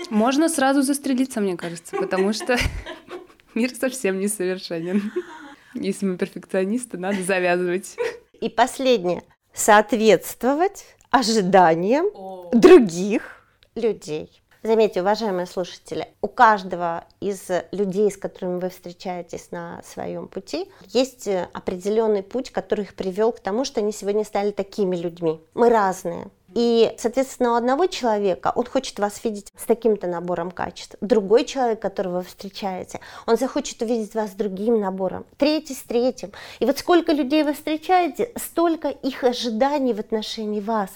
Можно 0.10 0.48
сразу 0.48 0.82
застрелиться, 0.82 1.42
мне 1.42 1.58
кажется, 1.58 1.98
потому 1.98 2.32
что 2.32 2.58
мир 3.54 3.76
совсем 3.76 4.18
не 4.18 4.30
совершенен. 4.30 5.12
Если 5.74 6.06
мы 6.06 6.16
перфекционисты, 6.16 6.98
надо 6.98 7.22
завязывать. 7.22 7.98
И 8.40 8.48
последнее. 8.48 9.24
Соответствовать 9.54 10.86
ожиданиям 11.12 12.06
других 12.54 13.44
людей. 13.76 14.43
Заметьте, 14.64 15.02
уважаемые 15.02 15.46
слушатели, 15.46 16.08
у 16.22 16.30
каждого 16.30 17.04
из 17.20 17.50
людей, 17.74 18.10
с 18.10 18.16
которыми 18.16 18.62
вы 18.62 18.70
встречаетесь 18.70 19.52
на 19.52 19.82
своем 19.84 20.30
пути, 20.30 20.72
есть 20.88 21.28
определенный 21.52 22.24
путь, 22.24 22.50
который 22.50 22.86
их 22.86 22.96
привел 22.96 23.34
к 23.34 23.42
тому, 23.42 23.66
что 23.66 23.82
они 23.82 23.92
сегодня 23.92 24.24
стали 24.24 24.52
такими 24.52 24.96
людьми. 24.96 25.42
Мы 25.54 25.68
разные. 25.68 26.28
И, 26.56 26.96
соответственно, 26.98 27.54
у 27.54 27.56
одного 27.56 27.88
человека 27.88 28.54
он 28.56 28.66
хочет 28.66 29.00
вас 29.00 29.22
видеть 29.26 29.52
с 29.58 29.66
таким-то 29.66 30.08
набором 30.08 30.50
качеств. 30.50 30.96
Другой 31.02 31.44
человек, 31.44 31.82
которого 31.82 32.20
вы 32.20 32.24
встречаете, 32.24 33.02
он 33.28 33.36
захочет 33.36 33.82
увидеть 33.82 34.16
вас 34.16 34.32
с 34.32 34.36
другим 34.36 34.80
набором. 34.80 35.26
Третий 35.36 35.74
с 35.74 35.84
третьим. 35.84 36.32
И 36.60 36.66
вот 36.66 36.78
сколько 36.78 37.12
людей 37.12 37.44
вы 37.44 37.54
встречаете, 37.54 38.32
столько 38.38 38.88
их 38.88 39.26
ожиданий 39.26 39.92
в 39.94 40.00
отношении 40.00 40.62
вас. 40.62 40.90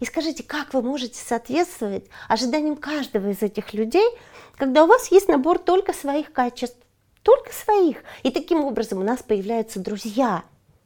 И 0.00 0.06
скажите, 0.06 0.42
как 0.42 0.72
вы 0.72 0.82
можете 0.82 1.18
соответствовать 1.22 2.06
ожиданиям 2.26 2.76
каждого 2.76 3.28
из 3.28 3.42
этих 3.42 3.74
людей, 3.74 4.06
когда 4.56 4.84
у 4.84 4.86
вас 4.86 5.12
есть 5.12 5.28
набор 5.28 5.58
только 5.58 5.92
своих 5.92 6.32
качеств, 6.32 6.78
только 7.22 7.52
своих. 7.52 7.98
И 8.22 8.30
таким 8.30 8.64
образом 8.64 9.00
у 9.00 9.04
нас 9.04 9.22
появляются 9.22 9.78
друзья. 9.78 10.42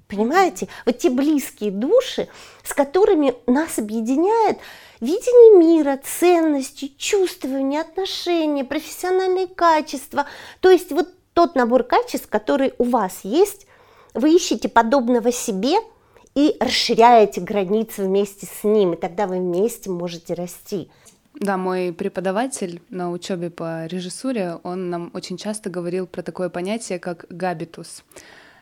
Понимаете? 0.08 0.68
Вот 0.84 0.98
те 0.98 1.10
близкие 1.10 1.70
души, 1.70 2.28
с 2.64 2.74
которыми 2.74 3.34
нас 3.46 3.78
объединяет 3.78 4.58
видение 5.00 5.58
мира, 5.58 5.98
ценности, 6.02 6.92
чувствования, 6.98 7.80
отношения, 7.80 8.64
профессиональные 8.64 9.46
качества. 9.46 10.26
То 10.60 10.70
есть 10.70 10.90
вот 10.90 11.08
тот 11.34 11.54
набор 11.54 11.84
качеств, 11.84 12.28
который 12.28 12.74
у 12.78 12.84
вас 12.84 13.20
есть, 13.22 13.66
вы 14.12 14.34
ищете 14.34 14.68
подобного 14.68 15.30
себе– 15.30 15.76
и 16.34 16.56
расширяете 16.60 17.40
границы 17.40 18.04
вместе 18.04 18.46
с 18.46 18.64
ним, 18.64 18.94
и 18.94 18.96
тогда 18.96 19.26
вы 19.26 19.38
вместе 19.38 19.90
можете 19.90 20.34
расти. 20.34 20.88
Да, 21.34 21.56
мой 21.56 21.92
преподаватель 21.92 22.80
на 22.90 23.10
учебе 23.10 23.50
по 23.50 23.86
режиссуре, 23.86 24.58
он 24.62 24.90
нам 24.90 25.10
очень 25.14 25.36
часто 25.36 25.68
говорил 25.68 26.06
про 26.06 26.22
такое 26.22 26.48
понятие, 26.48 26.98
как 26.98 27.26
габитус. 27.28 28.04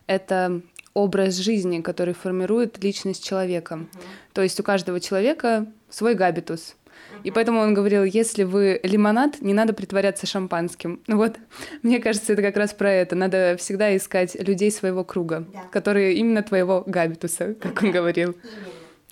Это 0.07 0.62
образ 0.95 1.37
жизни, 1.37 1.81
который 1.81 2.14
формирует 2.14 2.83
личность 2.83 3.25
человека. 3.25 3.75
Mm-hmm. 3.75 3.99
То 4.33 4.43
есть 4.43 4.59
у 4.61 4.62
каждого 4.62 5.00
человека 5.00 5.67
свой 5.91 6.14
габитус. 6.14 6.76
И 7.25 7.31
поэтому 7.31 7.61
он 7.61 7.75
говорил, 7.75 8.05
если 8.05 8.45
вы 8.45 8.81
лимонад, 8.83 9.41
не 9.41 9.55
надо 9.55 9.73
притворяться 9.73 10.26
шампанским. 10.26 11.00
Ну 11.07 11.17
вот, 11.17 11.37
мне 11.83 11.99
кажется, 12.00 12.33
это 12.33 12.43
как 12.43 12.57
раз 12.57 12.73
про 12.73 12.91
это. 12.91 13.17
Надо 13.17 13.57
всегда 13.59 13.97
искать 13.97 14.35
людей 14.35 14.71
своего 14.71 15.05
круга, 15.05 15.47
да. 15.52 15.62
которые 15.71 16.14
именно 16.14 16.43
твоего 16.43 16.83
габитуса, 16.87 17.55
как 17.61 17.83
он 17.83 17.91
говорил. 17.91 18.37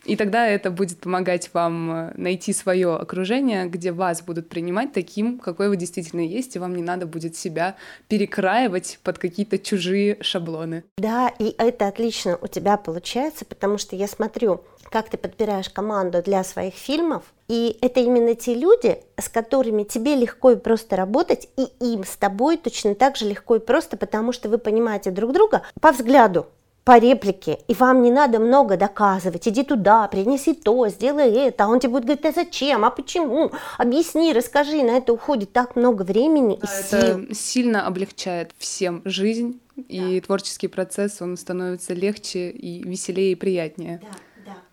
И 0.04 0.16
тогда 0.16 0.46
это 0.46 0.70
будет 0.70 0.98
помогать 0.98 1.50
вам 1.52 1.92
э, 1.92 2.12
найти 2.16 2.52
свое 2.52 2.96
окружение, 2.96 3.66
где 3.66 3.92
вас 3.92 4.22
будут 4.22 4.48
принимать 4.48 4.92
таким, 4.92 5.38
какой 5.38 5.68
вы 5.68 5.76
действительно 5.76 6.22
есть, 6.22 6.56
и 6.56 6.58
вам 6.58 6.74
не 6.74 6.82
надо 6.82 7.06
будет 7.06 7.36
себя 7.36 7.76
перекраивать 8.08 8.98
под 9.02 9.18
какие-то 9.18 9.58
чужие 9.58 10.16
шаблоны. 10.22 10.84
Да, 10.96 11.28
и 11.38 11.54
это 11.58 11.86
отлично 11.86 12.38
у 12.40 12.46
тебя 12.46 12.76
получается, 12.76 13.44
потому 13.44 13.76
что 13.76 13.94
я 13.94 14.08
смотрю, 14.08 14.62
как 14.90 15.10
ты 15.10 15.18
подбираешь 15.18 15.68
команду 15.68 16.22
для 16.22 16.44
своих 16.44 16.74
фильмов. 16.74 17.24
И 17.50 17.76
это 17.80 17.98
именно 17.98 18.36
те 18.36 18.54
люди, 18.54 18.98
с 19.20 19.28
которыми 19.28 19.82
тебе 19.82 20.14
легко 20.14 20.52
и 20.52 20.56
просто 20.56 20.94
работать, 20.94 21.48
и 21.56 21.66
им 21.84 22.04
с 22.04 22.16
тобой 22.16 22.56
точно 22.56 22.94
так 22.94 23.16
же 23.16 23.24
легко 23.24 23.56
и 23.56 23.58
просто, 23.58 23.96
потому 23.96 24.30
что 24.30 24.48
вы 24.48 24.58
понимаете 24.58 25.10
друг 25.10 25.32
друга 25.32 25.62
по 25.80 25.90
взгляду, 25.90 26.46
по 26.84 26.96
реплике, 26.96 27.58
и 27.66 27.74
вам 27.74 28.02
не 28.02 28.12
надо 28.12 28.38
много 28.38 28.76
доказывать, 28.76 29.48
иди 29.48 29.64
туда, 29.64 30.06
принеси 30.06 30.54
то, 30.54 30.86
сделай 30.86 31.28
это, 31.32 31.64
а 31.64 31.68
он 31.68 31.80
тебе 31.80 31.90
будет 31.90 32.04
говорить, 32.04 32.24
а 32.24 32.30
зачем, 32.30 32.84
а 32.84 32.90
почему, 32.90 33.50
объясни, 33.78 34.32
расскажи, 34.32 34.84
на 34.84 34.98
это 34.98 35.12
уходит 35.12 35.52
так 35.52 35.74
много 35.74 36.04
времени 36.04 36.56
да, 36.62 36.68
и 36.68 36.82
сил. 36.84 36.98
Это 36.98 37.34
сильно 37.34 37.84
облегчает 37.84 38.52
всем 38.58 39.02
жизнь, 39.04 39.60
да. 39.74 39.82
и 39.88 40.20
творческий 40.20 40.68
процесс, 40.68 41.20
он 41.20 41.36
становится 41.36 41.94
легче 41.94 42.50
и 42.50 42.80
веселее 42.84 43.32
и 43.32 43.34
приятнее. 43.34 43.98
Да 44.02 44.18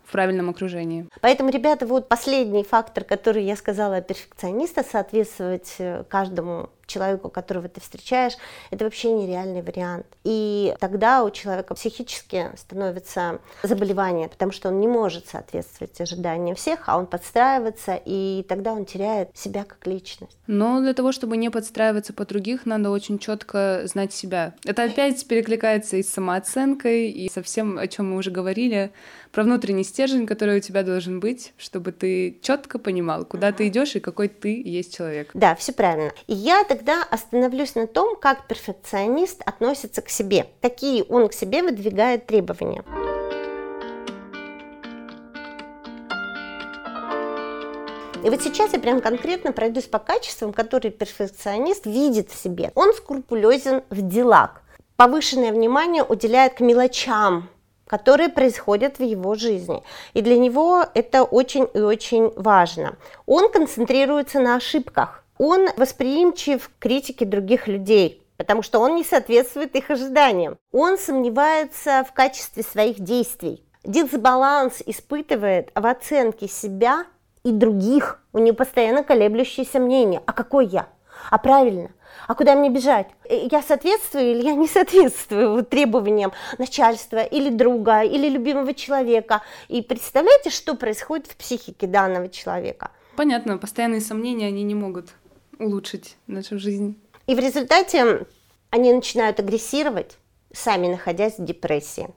в 0.08 0.12
правильном 0.12 0.48
окружении. 0.48 1.06
Поэтому, 1.20 1.50
ребята, 1.50 1.86
вот 1.86 2.08
последний 2.08 2.64
фактор, 2.64 3.04
который 3.04 3.44
я 3.44 3.56
сказала 3.56 4.00
перфекциониста, 4.00 4.82
соответствовать 4.82 5.74
э, 5.78 6.04
каждому 6.08 6.70
человеку, 6.88 7.28
которого 7.28 7.68
ты 7.68 7.80
встречаешь, 7.80 8.32
это 8.70 8.84
вообще 8.84 9.12
нереальный 9.12 9.62
вариант. 9.62 10.06
И 10.24 10.74
тогда 10.80 11.22
у 11.22 11.30
человека 11.30 11.74
психически 11.74 12.50
становится 12.56 13.40
заболевание, 13.62 14.28
потому 14.28 14.50
что 14.52 14.68
он 14.68 14.80
не 14.80 14.88
может 14.88 15.28
соответствовать 15.28 16.00
ожиданиям 16.00 16.56
всех, 16.56 16.84
а 16.86 16.98
он 16.98 17.06
подстраивается, 17.06 18.00
и 18.04 18.44
тогда 18.48 18.72
он 18.72 18.86
теряет 18.86 19.36
себя 19.36 19.64
как 19.64 19.86
личность. 19.86 20.38
Но 20.46 20.80
для 20.80 20.94
того, 20.94 21.12
чтобы 21.12 21.36
не 21.36 21.50
подстраиваться 21.50 22.12
по 22.12 22.24
других, 22.24 22.66
надо 22.66 22.90
очень 22.90 23.18
четко 23.18 23.82
знать 23.84 24.12
себя. 24.12 24.54
Это 24.64 24.84
опять 24.84 25.26
перекликается 25.28 25.98
и 25.98 26.02
с 26.02 26.10
самооценкой, 26.10 27.10
и 27.10 27.30
со 27.30 27.42
всем, 27.42 27.78
о 27.78 27.86
чем 27.86 28.10
мы 28.10 28.16
уже 28.16 28.30
говорили, 28.30 28.92
про 29.38 29.44
внутренний 29.44 29.84
стержень, 29.84 30.26
который 30.26 30.56
у 30.56 30.60
тебя 30.60 30.82
должен 30.82 31.20
быть, 31.20 31.52
чтобы 31.58 31.92
ты 31.92 32.40
четко 32.42 32.80
понимал, 32.80 33.24
куда 33.24 33.52
ты 33.52 33.68
идешь 33.68 33.94
и 33.94 34.00
какой 34.00 34.26
ты 34.26 34.60
есть 34.60 34.96
человек. 34.96 35.30
Да, 35.32 35.54
все 35.54 35.72
правильно. 35.72 36.10
И 36.26 36.34
я 36.34 36.64
тогда 36.64 37.04
остановлюсь 37.08 37.76
на 37.76 37.86
том, 37.86 38.16
как 38.16 38.48
перфекционист 38.48 39.42
относится 39.46 40.02
к 40.02 40.08
себе, 40.08 40.46
какие 40.60 41.04
он 41.08 41.28
к 41.28 41.34
себе 41.34 41.62
выдвигает 41.62 42.26
требования. 42.26 42.82
И 48.24 48.30
вот 48.30 48.42
сейчас 48.42 48.72
я 48.72 48.80
прям 48.80 49.00
конкретно 49.00 49.52
пройдусь 49.52 49.84
по 49.84 50.00
качествам, 50.00 50.52
которые 50.52 50.90
перфекционист 50.90 51.86
видит 51.86 52.28
в 52.32 52.34
себе. 52.34 52.72
Он 52.74 52.92
скрупулезен 52.92 53.84
в 53.88 54.02
делах, 54.02 54.62
повышенное 54.96 55.52
внимание 55.52 56.02
уделяет 56.02 56.54
к 56.54 56.60
мелочам, 56.60 57.48
которые 57.88 58.28
происходят 58.28 59.00
в 59.00 59.02
его 59.02 59.34
жизни. 59.34 59.82
И 60.14 60.22
для 60.22 60.38
него 60.38 60.84
это 60.94 61.24
очень 61.24 61.66
и 61.74 61.80
очень 61.80 62.30
важно. 62.36 62.96
Он 63.26 63.50
концентрируется 63.50 64.38
на 64.38 64.54
ошибках. 64.54 65.24
Он 65.38 65.68
восприимчив 65.76 66.68
к 66.68 66.82
критике 66.82 67.24
других 67.24 67.66
людей, 67.66 68.22
потому 68.36 68.62
что 68.62 68.78
он 68.78 68.94
не 68.96 69.04
соответствует 69.04 69.74
их 69.74 69.90
ожиданиям. 69.90 70.58
Он 70.72 70.98
сомневается 70.98 72.04
в 72.08 72.12
качестве 72.12 72.62
своих 72.62 73.00
действий. 73.00 73.64
Дисбаланс 73.84 74.82
испытывает 74.84 75.70
в 75.74 75.86
оценке 75.86 76.48
себя 76.48 77.04
и 77.44 77.52
других. 77.52 78.20
У 78.32 78.38
него 78.38 78.56
постоянно 78.56 79.02
колеблющиеся 79.02 79.78
мнения. 79.78 80.22
А 80.26 80.32
какой 80.32 80.66
я? 80.66 80.88
А 81.30 81.38
правильно? 81.38 81.90
А 82.26 82.34
куда 82.34 82.54
мне 82.54 82.70
бежать? 82.70 83.08
Э, 83.24 83.46
я 83.50 83.62
соответствую 83.62 84.32
или 84.32 84.42
я 84.42 84.54
не 84.54 84.66
соответствую 84.66 85.64
требованиям 85.64 86.32
начальства 86.58 87.22
или 87.22 87.50
друга, 87.50 88.02
или 88.02 88.28
любимого 88.28 88.74
человека? 88.74 89.42
И 89.68 89.82
представляете, 89.82 90.50
что 90.50 90.74
происходит 90.74 91.26
в 91.26 91.36
психике 91.36 91.86
данного 91.86 92.28
человека? 92.28 92.90
Понятно, 93.16 93.58
постоянные 93.58 94.00
сомнения, 94.00 94.46
они 94.46 94.62
не 94.62 94.74
могут 94.74 95.10
улучшить 95.58 96.16
нашу 96.26 96.58
жизнь. 96.58 97.00
И 97.26 97.34
в 97.34 97.38
результате 97.38 98.26
они 98.70 98.92
начинают 98.92 99.40
агрессировать, 99.40 100.16
сами 100.52 100.88
находясь 100.88 101.38
в 101.38 101.44
депрессии. 101.44 102.08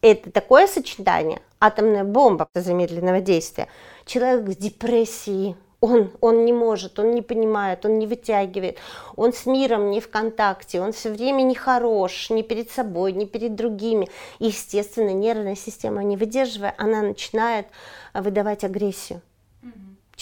Это 0.00 0.32
такое 0.32 0.66
сочетание, 0.66 1.40
атомная 1.60 2.04
бомба 2.04 2.48
замедленного 2.54 3.20
действия. 3.20 3.68
Человек 4.04 4.48
в 4.48 4.58
депрессии, 4.58 5.56
он, 5.82 6.12
он 6.20 6.44
не 6.44 6.52
может, 6.52 6.98
он 6.98 7.10
не 7.10 7.22
понимает, 7.22 7.84
он 7.84 7.98
не 7.98 8.06
вытягивает, 8.06 8.78
он 9.16 9.32
с 9.32 9.46
миром 9.46 9.90
не 9.90 10.00
в 10.00 10.08
контакте, 10.08 10.80
он 10.80 10.92
все 10.92 11.10
время 11.10 11.42
не 11.42 11.56
хорош, 11.56 12.30
ни 12.30 12.42
перед 12.42 12.70
собой, 12.70 13.12
ни 13.12 13.24
перед 13.24 13.56
другими. 13.56 14.08
Естественно, 14.38 15.12
нервная 15.12 15.56
система, 15.56 16.04
не 16.04 16.16
выдерживая, 16.16 16.74
она 16.78 17.02
начинает 17.02 17.66
выдавать 18.14 18.64
агрессию 18.64 19.20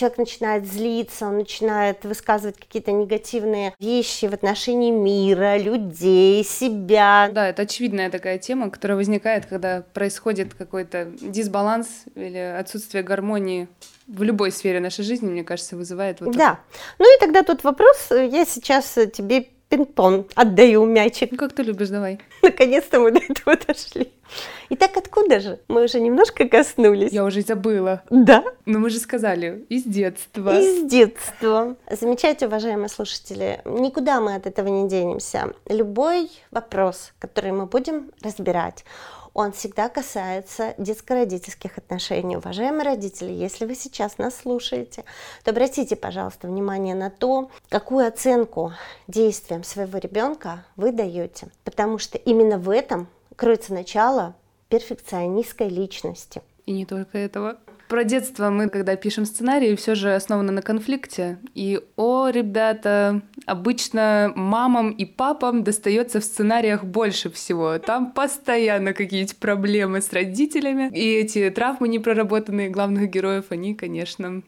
человек 0.00 0.19
начинает 0.19 0.66
злиться, 0.66 1.26
он 1.26 1.38
начинает 1.38 2.04
высказывать 2.04 2.57
какие-то 2.59 2.90
негативные 2.92 3.75
вещи 3.78 4.26
в 4.26 4.33
отношении 4.33 4.90
мира, 4.90 5.59
людей, 5.59 6.42
себя. 6.42 7.28
Да, 7.33 7.49
это 7.49 7.62
очевидная 7.62 8.11
такая 8.11 8.38
тема, 8.38 8.71
которая 8.71 8.97
возникает, 8.97 9.47
когда 9.47 9.83
происходит 9.92 10.54
какой-то 10.54 11.12
дисбаланс 11.21 12.04
или 12.14 12.38
отсутствие 12.38 13.02
гармонии 13.02 13.69
в 14.06 14.23
любой 14.23 14.50
сфере 14.52 14.80
нашей 14.80 15.04
жизни, 15.04 15.28
мне 15.28 15.45
кажется, 15.45 15.76
вызывает 15.76 16.21
вот 16.21 16.34
Да. 16.34 16.60
Ну 16.99 17.17
и 17.17 17.21
тогда 17.21 17.43
тут 17.43 17.63
вопрос, 17.63 18.08
я 18.10 18.45
сейчас 18.47 18.99
тебе 19.13 19.49
пинг-понг 19.71 20.30
отдаю 20.35 20.85
мячик. 20.85 21.33
Ну, 21.33 21.39
как 21.39 21.52
ты 21.52 21.63
любишь, 21.63 21.89
давай. 21.89 22.19
Наконец-то 22.43 23.00
мы 23.00 23.13
до 23.13 23.21
этого 23.21 23.56
дошли. 23.56 24.13
Итак, 24.69 24.97
откуда 24.97 25.41
же? 25.41 25.59
Мы 25.69 25.85
уже 25.85 26.00
немножко 26.00 26.49
коснулись. 26.49 27.13
Я 27.13 27.25
уже 27.25 27.43
забыла. 27.43 28.02
Да? 28.11 28.45
Но 28.67 28.78
мы 28.78 28.91
же 28.91 28.99
сказали, 28.99 29.65
из 29.69 29.85
детства. 29.85 30.61
Из 30.61 30.89
детства. 30.89 31.76
Замечайте, 31.91 32.47
уважаемые 32.47 32.89
слушатели, 32.89 33.61
никуда 33.65 34.21
мы 34.21 34.35
от 34.35 34.47
этого 34.47 34.69
не 34.69 34.89
денемся. 34.89 35.52
Любой 35.69 36.30
вопрос, 36.50 37.13
который 37.19 37.52
мы 37.52 37.67
будем 37.67 38.11
разбирать, 38.23 38.85
он 39.34 39.52
всегда 39.52 39.88
касается 39.88 40.75
детско-родительских 40.78 41.78
отношений. 41.78 42.36
Уважаемые 42.36 42.84
родители, 42.84 43.30
если 43.30 43.64
вы 43.64 43.75
сейчас 43.75 44.19
нас 44.19 44.36
слушаете, 44.36 45.04
то 45.45 45.50
обратите, 45.50 45.97
пожалуйста, 45.97 46.49
внимание 46.49 46.95
на 46.95 47.10
то, 47.10 47.50
какую 47.69 48.06
оценку 48.06 48.73
действиям 49.06 49.64
своего 49.64 49.99
ребенка 49.99 50.64
вы 50.76 50.93
даете. 50.93 51.49
Потому 51.64 51.99
что 51.99 52.19
именно 52.19 52.58
в 52.58 52.71
этом 52.71 53.08
кроется 53.36 53.73
начало 53.73 54.34
перфекционистской 54.69 55.69
личности. 55.69 56.43
И 56.66 56.73
не 56.73 56.86
только 56.86 57.19
этого. 57.19 57.58
Про 57.88 58.04
детство 58.04 58.50
мы, 58.50 58.69
когда 58.69 58.95
пишем 58.95 59.25
сценарий, 59.25 59.75
все 59.75 59.97
же 59.97 60.14
основано 60.14 60.52
на 60.52 60.62
конфликте. 60.62 61.38
И, 61.56 61.80
о, 61.97 62.28
ребята, 62.28 63.23
обычно 63.46 64.32
мамам 64.34 64.90
и 64.90 65.04
папам 65.04 65.64
достается 65.64 66.20
в 66.20 66.24
сценариях 66.24 66.84
больше 66.84 67.30
всего. 67.30 67.78
Там 67.78 68.12
постоянно 68.12 68.92
какие-то 68.92 69.34
проблемы 69.36 70.00
с 70.00 70.12
родителями. 70.12 70.90
И 70.94 71.14
эти 71.14 71.50
травмы 71.50 71.88
непроработанные 71.88 72.68
главных 72.68 73.10
героев, 73.10 73.46
они, 73.50 73.74
конечно, 73.74 74.42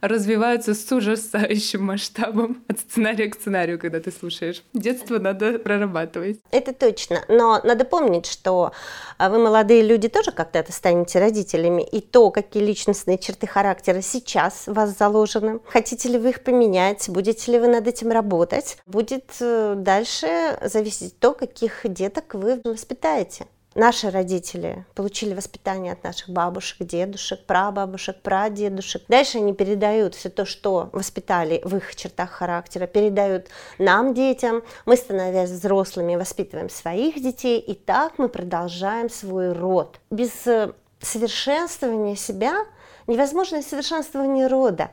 развиваются 0.00 0.74
с 0.74 0.90
ужасающим 0.92 1.84
масштабом 1.84 2.62
от 2.68 2.80
сценария 2.80 3.28
к 3.28 3.34
сценарию, 3.34 3.78
когда 3.78 4.00
ты 4.00 4.10
слушаешь. 4.10 4.62
Детство 4.72 5.18
надо 5.18 5.58
прорабатывать. 5.58 6.40
Это 6.50 6.72
точно. 6.72 7.22
Но 7.28 7.60
надо 7.64 7.84
помнить, 7.84 8.26
что 8.26 8.72
а, 9.18 9.30
вы, 9.30 9.38
молодые 9.38 9.82
люди, 9.82 10.08
тоже 10.08 10.32
когда-то 10.32 10.72
станете 10.72 11.18
родителями. 11.18 11.82
И 11.82 12.00
то, 12.00 12.30
какие 12.30 12.62
личностные 12.62 13.18
черты 13.18 13.46
характера 13.46 14.00
сейчас 14.00 14.66
в 14.66 14.72
вас 14.72 14.96
заложены. 14.96 15.60
Хотите 15.66 16.08
ли 16.08 16.18
вы 16.18 16.30
их 16.30 16.42
поменять? 16.42 17.08
Будете 17.08 17.52
ли 17.52 17.58
вы 17.58 17.68
над 17.68 17.86
этим 17.86 18.10
работать? 18.10 18.78
Будет 18.86 19.30
э, 19.40 19.74
дальше 19.76 20.58
зависеть 20.62 21.18
то, 21.18 21.32
каких 21.32 21.80
деток 21.84 22.34
вы 22.34 22.60
воспитаете. 22.64 23.46
Наши 23.76 24.10
родители 24.10 24.84
получили 24.96 25.32
воспитание 25.32 25.92
от 25.92 26.02
наших 26.02 26.30
бабушек, 26.30 26.78
дедушек, 26.80 27.46
прабабушек, 27.46 28.20
прадедушек. 28.20 29.04
Дальше 29.06 29.38
они 29.38 29.54
передают 29.54 30.16
все 30.16 30.28
то, 30.28 30.44
что 30.44 30.90
воспитали 30.92 31.60
в 31.64 31.76
их 31.76 31.94
чертах 31.94 32.30
характера, 32.30 32.88
передают 32.88 33.46
нам, 33.78 34.12
детям. 34.12 34.64
Мы, 34.86 34.96
становясь 34.96 35.50
взрослыми, 35.50 36.16
воспитываем 36.16 36.68
своих 36.68 37.22
детей, 37.22 37.60
и 37.60 37.74
так 37.74 38.18
мы 38.18 38.28
продолжаем 38.28 39.08
свой 39.08 39.52
род. 39.52 40.00
Без 40.10 40.32
э, 40.48 40.72
совершенствования 41.00 42.16
себя 42.16 42.66
невозможно 43.06 43.62
совершенствование 43.62 44.48
рода. 44.48 44.90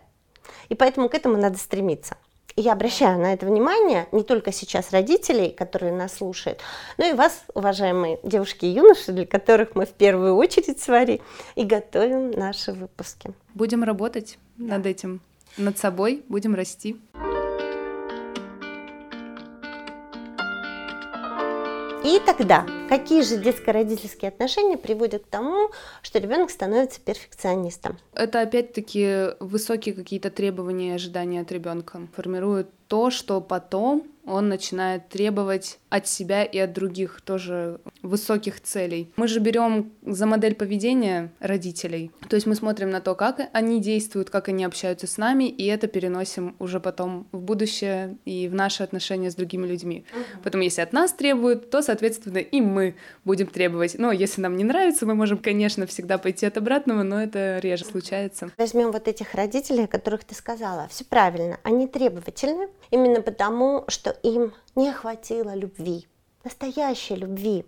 И 0.70 0.76
поэтому 0.76 1.10
к 1.10 1.16
этому 1.16 1.36
надо 1.36 1.58
стремиться. 1.58 2.16
Я 2.56 2.74
обращаю 2.74 3.20
на 3.20 3.34
это 3.34 3.46
внимание 3.46 4.08
не 4.12 4.24
только 4.24 4.52
сейчас 4.52 4.92
родителей, 4.92 5.52
которые 5.52 5.94
нас 5.94 6.16
слушают, 6.16 6.60
но 6.98 7.06
и 7.06 7.14
вас, 7.14 7.44
уважаемые 7.54 8.20
девушки 8.24 8.66
и 8.66 8.70
юноши, 8.70 9.12
для 9.12 9.28
которых 9.28 9.76
мы 9.76 9.86
в 9.86 9.92
первую 9.92 10.36
очередь 10.36 10.82
с 10.82 10.88
Варей 10.88 11.22
и 11.56 11.64
готовим 11.64 12.32
наши 12.32 12.72
выпуски. 12.72 13.32
Будем 13.54 13.84
работать 13.84 14.40
да. 14.58 14.78
над 14.78 14.88
этим, 14.88 15.22
над 15.58 15.78
собой, 15.78 16.24
будем 16.28 16.56
расти. 16.56 16.98
И 22.08 22.22
тогда, 22.26 22.66
какие 22.88 23.22
же 23.22 23.36
детско-родительские 23.36 24.30
отношения 24.30 24.78
приводят 24.78 25.26
к 25.26 25.28
тому, 25.28 25.72
что 26.02 26.20
ребенок 26.20 26.50
становится 26.52 27.02
перфекционистом? 27.02 27.98
Это 28.14 28.40
опять-таки 28.40 29.32
высокие 29.42 29.94
какие-то 29.94 30.32
требования 30.32 30.92
и 30.92 30.96
ожидания 30.96 31.42
от 31.42 31.52
ребенка 31.52 32.08
формируют 32.16 32.70
то, 32.88 33.10
что 33.10 33.42
потом 33.42 34.08
он 34.28 34.50
начинает 34.50 35.08
требовать 35.08 35.80
от 35.90 36.08
себя 36.08 36.44
и 36.44 36.58
от 36.60 36.74
других 36.74 37.22
тоже 37.22 37.80
высоких 38.02 38.62
целей. 38.62 39.10
Мы 39.16 39.28
же 39.28 39.40
берем 39.40 39.94
за 40.06 40.26
модель 40.26 40.54
поведения 40.54 41.32
родителей. 41.40 42.12
То 42.28 42.36
есть 42.36 42.46
мы 42.46 42.56
смотрим 42.56 42.90
на 42.90 43.00
то, 43.00 43.16
как 43.16 43.40
они 43.54 43.80
действуют, 43.80 44.30
как 44.30 44.50
они 44.50 44.66
общаются 44.66 45.08
с 45.08 45.18
нами, 45.18 45.46
и 45.46 45.66
это 45.66 45.88
переносим 45.88 46.56
уже 46.60 46.82
потом 46.82 47.26
в 47.32 47.40
будущее 47.40 48.18
и 48.26 48.50
в 48.50 48.54
наши 48.54 48.84
отношения 48.84 49.32
с 49.32 49.36
другими 49.36 49.66
людьми. 49.66 50.06
Uh-huh. 50.12 50.40
Поэтому 50.44 50.64
если 50.64 50.82
от 50.82 50.92
нас 50.92 51.14
требуют, 51.14 51.70
то, 51.70 51.82
соответственно, 51.82 52.40
и 52.40 52.60
мы 52.60 52.96
будем 53.24 53.48
требовать. 53.48 53.96
Но 53.98 54.12
если 54.12 54.42
нам 54.42 54.58
не 54.58 54.66
нравится, 54.66 55.06
мы 55.06 55.16
можем, 55.16 55.38
конечно, 55.38 55.88
всегда 55.88 56.18
пойти 56.18 56.46
от 56.46 56.58
обратного, 56.58 57.04
но 57.04 57.22
это 57.22 57.60
реже 57.60 57.86
случается. 57.86 58.52
Возьмем 58.58 58.92
вот 58.92 59.08
этих 59.08 59.34
родителей, 59.36 59.86
о 59.86 59.88
которых 59.88 60.26
ты 60.26 60.36
сказала. 60.36 60.90
Все 60.90 61.06
правильно. 61.06 61.60
Они 61.64 61.88
требовательны 61.88 62.68
именно 62.92 63.22
потому, 63.22 63.86
что 63.88 64.12
им 64.12 64.54
не 64.76 64.92
хватило 64.92 65.54
любви, 65.56 66.08
настоящей 66.44 67.16
любви. 67.16 67.66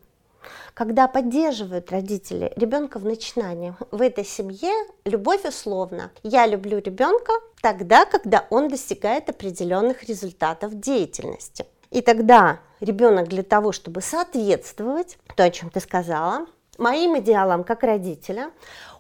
Когда 0.74 1.08
поддерживают 1.08 1.92
родители 1.92 2.54
ребенка 2.56 3.00
в 3.00 3.06
начинании, 3.06 3.76
в 3.92 4.02
этой 4.02 4.24
семье 4.24 4.72
любовь 5.04 5.46
условно. 5.46 6.12
Я 6.24 6.48
люблю 6.48 6.80
ребенка 6.80 7.34
тогда, 7.62 8.06
когда 8.06 8.46
он 8.50 8.70
достигает 8.70 9.30
определенных 9.30 10.04
результатов 10.04 10.80
деятельности. 10.80 11.66
И 11.92 12.02
тогда 12.02 12.60
ребенок 12.80 13.28
для 13.28 13.44
того, 13.44 13.72
чтобы 13.72 14.02
соответствовать, 14.02 15.18
то, 15.36 15.44
о 15.44 15.50
чем 15.50 15.70
ты 15.70 15.80
сказала, 15.80 16.46
моим 16.78 17.18
идеалам 17.20 17.64
как 17.64 17.84
родителя, 17.84 18.52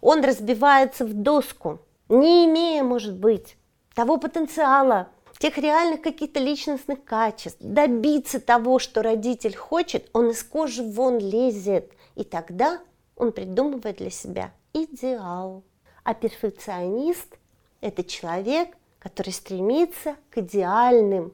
он 0.01 0.23
разбивается 0.23 1.05
в 1.05 1.13
доску, 1.13 1.79
не 2.09 2.45
имея, 2.45 2.83
может 2.83 3.15
быть, 3.15 3.55
того 3.93 4.17
потенциала, 4.17 5.07
тех 5.39 5.57
реальных 5.57 6.01
каких-то 6.01 6.39
личностных 6.39 7.03
качеств, 7.05 7.59
добиться 7.61 8.39
того, 8.39 8.77
что 8.77 9.01
родитель 9.01 9.55
хочет, 9.55 10.09
он 10.13 10.31
из 10.31 10.43
кожи 10.43 10.83
вон 10.83 11.17
лезет. 11.17 11.91
И 12.15 12.23
тогда 12.23 12.79
он 13.15 13.31
придумывает 13.31 13.97
для 13.97 14.11
себя 14.11 14.51
идеал. 14.73 15.63
А 16.03 16.13
перфекционист– 16.13 17.37
это 17.81 18.03
человек, 18.03 18.75
который 18.99 19.31
стремится 19.31 20.17
к 20.29 20.39
идеальным, 20.39 21.33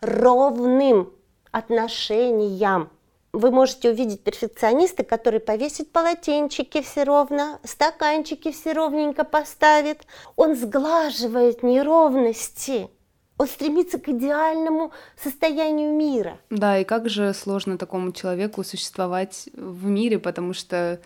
ровным 0.00 1.12
отношениям. 1.50 2.90
Вы 3.32 3.50
можете 3.50 3.90
увидеть 3.90 4.22
перфекциониста, 4.22 5.02
который 5.02 5.40
повесит 5.40 5.92
полотенчики 5.92 6.82
все 6.82 7.04
ровно, 7.04 7.58
стаканчики 7.64 8.52
все 8.52 8.72
ровненько 8.72 9.24
поставит. 9.24 10.02
Он 10.36 10.54
сглаживает 10.54 11.62
неровности– 11.62 12.90
он 13.38 13.46
стремится 13.46 13.98
к 13.98 14.08
идеальному 14.08 14.92
состоянию 15.16 15.94
мира. 15.94 16.38
Да, 16.50 16.78
и 16.78 16.84
как 16.84 17.08
же 17.08 17.34
сложно 17.34 17.78
такому 17.78 18.12
человеку 18.12 18.64
существовать 18.64 19.48
в 19.54 19.86
мире, 19.86 20.18
потому 20.18 20.54
что 20.54 21.00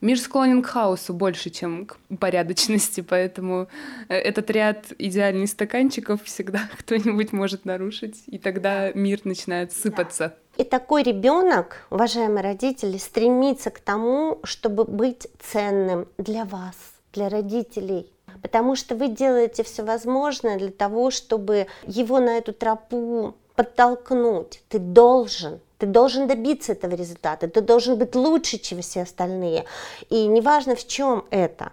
мир 0.00 0.18
склонен 0.18 0.62
к 0.62 0.66
хаосу 0.66 1.14
больше, 1.14 1.50
чем 1.50 1.86
к 1.86 1.96
порядочности, 2.20 3.00
поэтому 3.08 3.68
э, 4.08 4.14
этот 4.14 4.50
ряд 4.50 4.92
идеальных 4.98 5.48
стаканчиков 5.48 6.22
всегда 6.24 6.68
кто-нибудь 6.78 7.32
может 7.32 7.64
нарушить, 7.64 8.22
и 8.26 8.38
тогда 8.38 8.92
мир 8.92 9.20
начинает 9.24 9.72
сыпаться. 9.72 10.36
И 10.58 10.64
такой 10.64 11.02
ребенок, 11.02 11.86
уважаемые 11.88 12.42
родители, 12.42 12.98
стремится 12.98 13.70
к 13.70 13.80
тому, 13.80 14.38
чтобы 14.44 14.84
быть 14.84 15.26
ценным 15.40 16.06
для 16.18 16.44
вас, 16.44 16.76
для 17.14 17.30
родителей, 17.30 18.11
потому 18.40 18.76
что 18.76 18.94
вы 18.94 19.08
делаете 19.08 19.62
все 19.62 19.82
возможное 19.82 20.58
для 20.58 20.70
того, 20.70 21.10
чтобы 21.10 21.66
его 21.86 22.20
на 22.20 22.38
эту 22.38 22.52
тропу 22.52 23.34
подтолкнуть. 23.54 24.62
Ты 24.68 24.78
должен, 24.78 25.60
ты 25.78 25.86
должен 25.86 26.26
добиться 26.26 26.72
этого 26.72 26.94
результата, 26.94 27.48
ты 27.48 27.60
должен 27.60 27.98
быть 27.98 28.14
лучше, 28.14 28.58
чем 28.58 28.80
все 28.80 29.02
остальные. 29.02 29.64
И 30.08 30.26
неважно, 30.26 30.74
в 30.74 30.86
чем 30.86 31.24
это. 31.30 31.72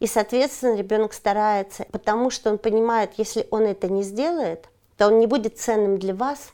И, 0.00 0.06
соответственно, 0.06 0.76
ребенок 0.76 1.12
старается, 1.12 1.86
потому 1.92 2.30
что 2.30 2.50
он 2.50 2.58
понимает, 2.58 3.12
если 3.18 3.46
он 3.50 3.62
это 3.62 3.88
не 3.88 4.02
сделает, 4.02 4.68
то 4.96 5.06
он 5.06 5.20
не 5.20 5.26
будет 5.26 5.58
ценным 5.58 5.98
для 5.98 6.14
вас, 6.14 6.52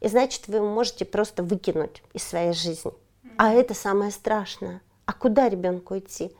и 0.00 0.08
значит, 0.08 0.46
вы 0.46 0.56
его 0.56 0.68
можете 0.68 1.04
просто 1.04 1.42
выкинуть 1.42 2.02
из 2.12 2.22
своей 2.22 2.52
жизни. 2.52 2.92
А 3.38 3.52
это 3.52 3.74
самое 3.74 4.10
страшное. 4.10 4.82
А 5.06 5.12
куда 5.12 5.48
ребенку 5.48 5.96
идти? 5.96 6.32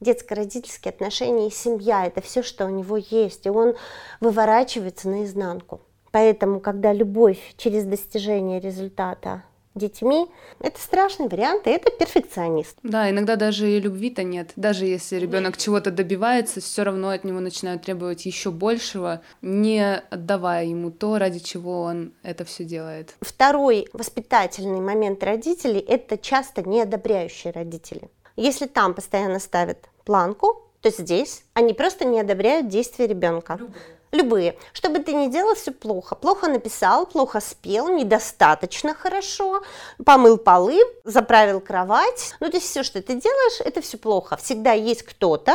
Детско-родительские 0.00 0.90
отношения 0.90 1.48
и 1.48 1.52
семья– 1.52 2.06
это 2.06 2.20
все, 2.20 2.42
что 2.42 2.66
у 2.66 2.70
него 2.70 2.96
есть, 2.96 3.46
и 3.46 3.50
он 3.50 3.74
выворачивается 4.20 5.08
наизнанку. 5.08 5.80
Поэтому, 6.10 6.60
когда 6.60 6.92
любовь 6.92 7.38
через 7.56 7.84
достижение 7.84 8.60
результата 8.60 9.44
детьми, 9.74 10.26
это 10.58 10.80
страшный 10.80 11.28
вариант, 11.28 11.66
и 11.66 11.70
это 11.70 11.90
перфекционист. 11.90 12.76
Да, 12.82 13.08
иногда 13.08 13.36
даже 13.36 13.70
и 13.70 13.80
любви-то 13.80 14.24
нет. 14.24 14.50
Даже 14.56 14.84
если 14.84 15.16
ребенок 15.16 15.56
чего-то 15.56 15.92
добивается, 15.92 16.60
все 16.60 16.82
равно 16.82 17.10
от 17.10 17.22
него 17.24 17.40
начинают 17.40 17.82
требовать 17.82 18.26
еще 18.26 18.50
большего, 18.50 19.22
не 19.42 19.96
отдавая 20.10 20.66
ему 20.66 20.90
то, 20.90 21.18
ради 21.18 21.38
чего 21.38 21.82
он 21.82 22.12
это 22.22 22.44
все 22.44 22.64
делает. 22.64 23.14
Второй 23.20 23.88
воспитательный 23.92 24.80
момент 24.80 25.22
родителей– 25.22 25.80
это 25.88 26.18
часто 26.18 26.68
неодобряющие 26.68 27.52
родители. 27.52 28.10
Если 28.36 28.66
там 28.66 28.94
постоянно 28.94 29.38
ставят 29.38 29.88
планку, 30.04 30.70
то 30.80 30.90
здесь 30.90 31.44
они 31.54 31.74
просто 31.74 32.04
не 32.04 32.20
одобряют 32.20 32.68
действия 32.68 33.06
ребенка. 33.06 33.56
Любые. 33.58 34.00
Любые. 34.12 34.58
Что 34.72 34.88
бы 34.88 34.98
ты 34.98 35.12
ни 35.12 35.28
делал, 35.28 35.54
все 35.54 35.70
плохо. 35.70 36.16
Плохо 36.16 36.48
написал, 36.48 37.06
плохо 37.06 37.40
спел, 37.40 37.88
недостаточно 37.88 38.92
хорошо, 38.92 39.62
помыл 40.04 40.36
полы, 40.36 40.80
заправил 41.04 41.60
кровать. 41.60 42.34
Ну, 42.40 42.50
то 42.50 42.56
есть 42.56 42.68
все, 42.68 42.82
что 42.82 43.00
ты 43.00 43.14
делаешь, 43.14 43.60
это 43.60 43.80
все 43.80 43.98
плохо. 43.98 44.36
Всегда 44.36 44.72
есть 44.72 45.04
кто-то, 45.04 45.54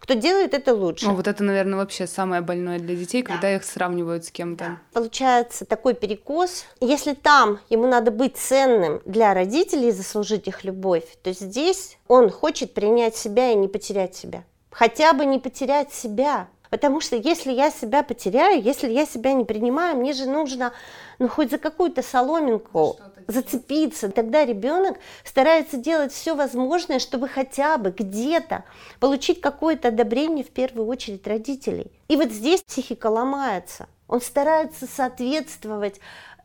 кто 0.00 0.14
делает 0.14 0.54
это 0.54 0.74
лучше. 0.74 1.06
Ну, 1.06 1.14
вот 1.14 1.28
это, 1.28 1.44
наверное, 1.44 1.78
вообще 1.78 2.06
самое 2.06 2.42
больное 2.42 2.78
для 2.78 2.96
детей, 2.96 3.22
да. 3.22 3.32
когда 3.32 3.54
их 3.54 3.64
сравнивают 3.64 4.24
с 4.24 4.30
кем-то. 4.30 4.64
Да. 4.64 4.78
Получается 4.92 5.66
такой 5.66 5.94
перекос. 5.94 6.64
Если 6.80 7.12
там 7.14 7.60
ему 7.68 7.86
надо 7.86 8.10
быть 8.10 8.36
ценным 8.36 9.02
для 9.04 9.34
родителей 9.34 9.88
и 9.88 9.92
заслужить 9.92 10.48
их 10.48 10.64
любовь, 10.64 11.04
то 11.22 11.32
здесь 11.32 11.98
он 12.08 12.30
хочет 12.30 12.74
принять 12.74 13.14
себя 13.14 13.52
и 13.52 13.54
не 13.54 13.68
потерять 13.68 14.16
себя. 14.16 14.42
Хотя 14.70 15.12
бы 15.12 15.26
не 15.26 15.38
потерять 15.38 15.92
себя. 15.92 16.48
Потому 16.70 17.00
что 17.00 17.16
если 17.16 17.52
я 17.52 17.70
себя 17.70 18.02
потеряю, 18.02 18.62
если 18.62 18.88
я 18.88 19.04
себя 19.04 19.32
не 19.32 19.44
принимаю, 19.44 19.96
мне 19.96 20.12
же 20.12 20.26
нужно 20.26 20.72
ну 21.20 21.28
хоть 21.28 21.50
за 21.50 21.58
какую-то 21.58 22.02
соломинку 22.02 22.98
зацепиться. 23.28 24.10
Тогда 24.10 24.44
ребенок 24.44 24.98
старается 25.22 25.76
делать 25.76 26.12
все 26.12 26.34
возможное, 26.34 26.98
чтобы 26.98 27.28
хотя 27.28 27.78
бы 27.78 27.94
где-то 27.96 28.64
получить 28.98 29.40
какое-то 29.40 29.88
одобрение 29.88 30.44
в 30.44 30.50
первую 30.50 30.88
очередь 30.88 31.26
родителей. 31.28 31.92
И 32.08 32.16
вот 32.16 32.30
здесь 32.30 32.62
психика 32.62 33.06
ломается. 33.06 33.86
Он 34.08 34.20
старается 34.20 34.86
соответствовать 34.86 36.00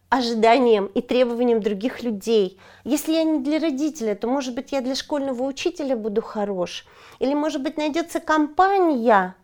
ожиданиям 0.09 0.85
и 0.87 1.01
требованиям 1.01 1.61
других 1.61 2.03
людей. 2.03 2.59
Если 2.83 3.13
я 3.13 3.23
не 3.23 3.39
для 3.39 3.59
родителя, 3.59 4.13
то, 4.13 4.27
может 4.27 4.53
быть, 4.53 4.71
я 4.71 4.81
для 4.81 4.93
школьного 4.93 5.43
учителя 5.43 5.95
буду 5.95 6.21
хорош. 6.21 6.85
Или, 7.19 7.33
может 7.33 7.63
быть, 7.63 7.77
найдется 7.77 8.19
компания, 8.19 9.35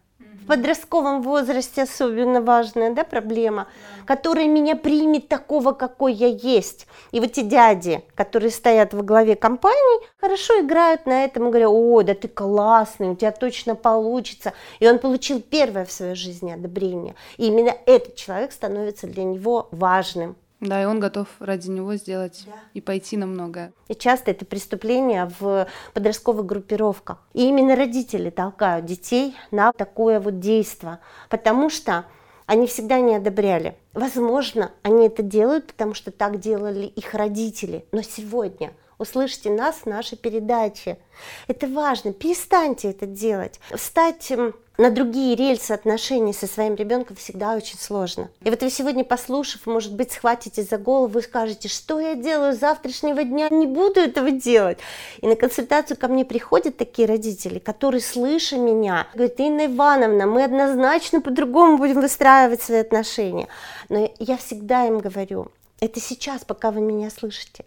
в 0.41 0.47
подростковом 0.47 1.21
возрасте 1.21 1.83
особенно 1.83 2.41
важная 2.41 2.91
да, 2.93 3.03
проблема, 3.03 3.67
да. 3.99 4.05
которая 4.05 4.47
меня 4.47 4.75
примет 4.75 5.27
такого, 5.27 5.71
какой 5.71 6.13
я 6.13 6.27
есть. 6.27 6.87
И 7.11 7.19
вот 7.19 7.29
эти 7.29 7.41
дяди, 7.41 8.03
которые 8.15 8.49
стоят 8.49 8.93
во 8.93 9.03
главе 9.03 9.35
компании, 9.35 10.07
хорошо 10.19 10.59
играют 10.61 11.05
на 11.05 11.25
этом 11.25 11.47
и 11.47 11.49
говорят, 11.49 11.69
о, 11.71 12.01
да 12.01 12.15
ты 12.15 12.27
классный, 12.27 13.09
у 13.09 13.15
тебя 13.15 13.31
точно 13.31 13.75
получится. 13.75 14.53
И 14.79 14.87
он 14.87 14.99
получил 14.99 15.41
первое 15.41 15.85
в 15.85 15.91
своей 15.91 16.15
жизни 16.15 16.51
одобрение. 16.51 17.15
И 17.37 17.47
именно 17.47 17.73
этот 17.85 18.15
человек 18.15 18.51
становится 18.51 19.07
для 19.07 19.23
него 19.23 19.67
важным. 19.71 20.35
Да, 20.61 20.79
и 20.81 20.85
он 20.85 20.99
готов 20.99 21.27
ради 21.39 21.69
него 21.69 21.95
сделать 21.95 22.43
да. 22.45 22.53
и 22.75 22.81
пойти 22.81 23.17
на 23.17 23.25
многое. 23.25 23.73
И 23.87 23.95
часто 23.95 24.29
это 24.29 24.45
преступление 24.45 25.29
в 25.39 25.67
подростковых 25.93 26.45
группировках. 26.45 27.17
И 27.33 27.47
именно 27.47 27.75
родители 27.75 28.29
толкают 28.29 28.85
детей 28.85 29.35
на 29.49 29.73
такое 29.73 30.19
вот 30.19 30.39
действие, 30.39 30.99
потому 31.29 31.71
что 31.71 32.05
они 32.45 32.67
всегда 32.67 32.99
не 32.99 33.15
одобряли. 33.15 33.75
Возможно, 33.93 34.71
они 34.83 35.07
это 35.07 35.23
делают, 35.23 35.67
потому 35.67 35.95
что 35.95 36.11
так 36.11 36.39
делали 36.39 36.85
их 36.85 37.15
родители. 37.15 37.85
Но 37.91 38.03
сегодня 38.03 38.73
услышите 38.99 39.49
нас 39.49 39.77
в 39.77 39.85
нашей 39.87 40.17
передаче. 40.17 40.99
Это 41.47 41.65
важно. 41.67 42.13
Перестаньте 42.13 42.91
это 42.91 43.07
делать. 43.07 43.59
Стать 43.75 44.31
на 44.81 44.89
другие 44.89 45.35
рельсы 45.35 45.73
отношений 45.73 46.33
со 46.33 46.47
своим 46.47 46.73
ребенком 46.73 47.15
всегда 47.15 47.55
очень 47.55 47.77
сложно. 47.77 48.31
И 48.41 48.49
вот 48.49 48.63
вы 48.63 48.71
сегодня, 48.71 49.03
послушав, 49.03 49.67
может 49.67 49.93
быть, 49.93 50.11
схватите 50.11 50.63
за 50.63 50.79
голову 50.79 51.19
и 51.19 51.21
скажете, 51.21 51.69
что 51.69 51.99
я 51.99 52.15
делаю 52.15 52.53
с 52.53 52.59
завтрашнего 52.59 53.23
дня, 53.23 53.49
не 53.51 53.67
буду 53.67 53.99
этого 53.99 54.31
делать. 54.31 54.79
И 55.21 55.27
на 55.27 55.35
консультацию 55.35 55.97
ко 55.97 56.07
мне 56.07 56.25
приходят 56.25 56.77
такие 56.77 57.07
родители, 57.07 57.59
которые, 57.59 58.01
слыша 58.01 58.57
меня, 58.57 59.07
говорят, 59.13 59.39
Инна 59.39 59.67
Ивановна, 59.67 60.25
мы 60.25 60.43
однозначно 60.43 61.21
по-другому 61.21 61.77
будем 61.77 62.01
выстраивать 62.01 62.63
свои 62.63 62.79
отношения. 62.79 63.47
Но 63.89 64.11
я 64.17 64.35
всегда 64.37 64.87
им 64.87 64.97
говорю, 64.97 65.49
это 65.79 65.99
сейчас, 65.99 66.43
пока 66.43 66.71
вы 66.71 66.81
меня 66.81 67.11
слышите. 67.11 67.65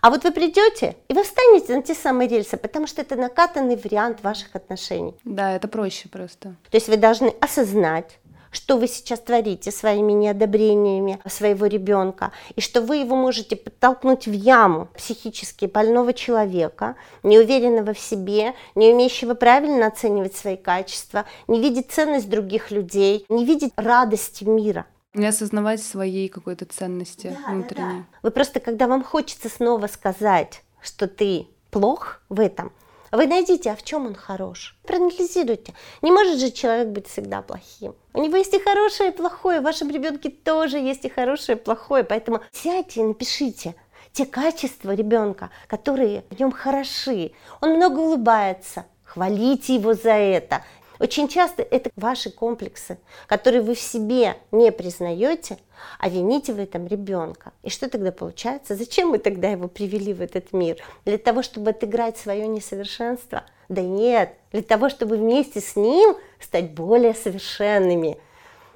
А 0.00 0.10
вот 0.10 0.24
вы 0.24 0.32
придете, 0.32 0.96
и 1.08 1.14
вы 1.14 1.22
встанете 1.22 1.76
на 1.76 1.82
те 1.82 1.94
самые 1.94 2.28
рельсы, 2.28 2.56
потому 2.56 2.86
что 2.86 3.02
это 3.02 3.16
накатанный 3.16 3.76
вариант 3.76 4.22
ваших 4.22 4.56
отношений. 4.56 5.14
Да, 5.24 5.52
это 5.52 5.68
проще 5.68 6.08
просто. 6.08 6.56
То 6.70 6.76
есть 6.76 6.88
вы 6.88 6.96
должны 6.96 7.34
осознать, 7.40 8.18
что 8.50 8.76
вы 8.76 8.88
сейчас 8.88 9.20
творите 9.20 9.70
своими 9.70 10.12
неодобрениями 10.12 11.20
своего 11.26 11.66
ребенка, 11.66 12.32
и 12.56 12.60
что 12.60 12.80
вы 12.80 12.96
его 12.96 13.16
можете 13.16 13.56
подтолкнуть 13.56 14.26
в 14.26 14.32
яму 14.32 14.88
психически 14.96 15.66
больного 15.66 16.12
человека, 16.12 16.96
неуверенного 17.22 17.94
в 17.94 17.98
себе, 17.98 18.54
не 18.74 18.92
умеющего 18.92 19.34
правильно 19.34 19.86
оценивать 19.86 20.36
свои 20.36 20.56
качества, 20.56 21.26
не 21.46 21.60
видеть 21.60 21.90
ценность 21.90 22.28
других 22.28 22.70
людей, 22.70 23.24
не 23.28 23.44
видеть 23.44 23.72
радости 23.76 24.44
мира. 24.44 24.86
Не 25.14 25.26
осознавать 25.26 25.82
своей 25.82 26.28
какой-то 26.28 26.66
ценности 26.66 27.36
да, 27.36 27.52
внутренней. 27.52 27.98
Да, 28.00 28.06
да. 28.12 28.18
Вы 28.22 28.30
просто, 28.30 28.60
когда 28.60 28.86
вам 28.86 29.02
хочется 29.02 29.48
снова 29.48 29.88
сказать, 29.88 30.62
что 30.80 31.08
ты 31.08 31.48
плох 31.70 32.20
в 32.28 32.38
этом, 32.38 32.72
вы 33.12 33.26
найдите, 33.26 33.72
а 33.72 33.76
в 33.76 33.82
чем 33.82 34.06
он 34.06 34.14
хорош. 34.14 34.78
Проанализируйте. 34.84 35.74
Не 36.00 36.12
может 36.12 36.38
же 36.38 36.52
человек 36.52 36.88
быть 36.88 37.08
всегда 37.08 37.42
плохим. 37.42 37.96
У 38.14 38.22
него 38.22 38.36
есть 38.36 38.54
и 38.54 38.60
хорошее, 38.60 39.10
и 39.10 39.16
плохое. 39.16 39.60
В 39.60 39.64
вашем 39.64 39.90
ребенке 39.90 40.30
тоже 40.30 40.78
есть 40.78 41.04
и 41.04 41.08
хорошее, 41.08 41.58
и 41.58 41.60
плохое. 41.60 42.04
Поэтому 42.04 42.40
сядьте 42.52 43.00
и 43.00 43.04
напишите 43.04 43.74
те 44.12 44.26
качества 44.26 44.94
ребенка, 44.94 45.50
которые 45.66 46.24
в 46.30 46.38
нем 46.38 46.52
хороши. 46.52 47.32
Он 47.60 47.70
много 47.70 47.98
улыбается. 47.98 48.86
Хвалите 49.02 49.74
его 49.74 49.94
за 49.94 50.12
это. 50.12 50.62
Очень 51.00 51.28
часто 51.28 51.62
это 51.62 51.90
ваши 51.96 52.30
комплексы, 52.30 52.98
которые 53.26 53.62
вы 53.62 53.74
в 53.74 53.80
себе 53.80 54.36
не 54.52 54.70
признаете, 54.70 55.56
а 55.98 56.10
вините 56.10 56.52
в 56.52 56.58
этом 56.58 56.86
ребенка. 56.86 57.52
И 57.62 57.70
что 57.70 57.88
тогда 57.88 58.12
получается? 58.12 58.76
Зачем 58.76 59.08
мы 59.08 59.18
тогда 59.18 59.48
его 59.48 59.66
привели 59.66 60.12
в 60.12 60.20
этот 60.20 60.52
мир? 60.52 60.76
Для 61.06 61.16
того, 61.16 61.42
чтобы 61.42 61.70
отыграть 61.70 62.18
свое 62.18 62.46
несовершенство? 62.46 63.44
Да 63.70 63.80
нет, 63.80 64.34
для 64.52 64.60
того, 64.62 64.90
чтобы 64.90 65.16
вместе 65.16 65.62
с 65.62 65.74
ним 65.74 66.16
стать 66.38 66.72
более 66.72 67.14
совершенными. 67.14 68.18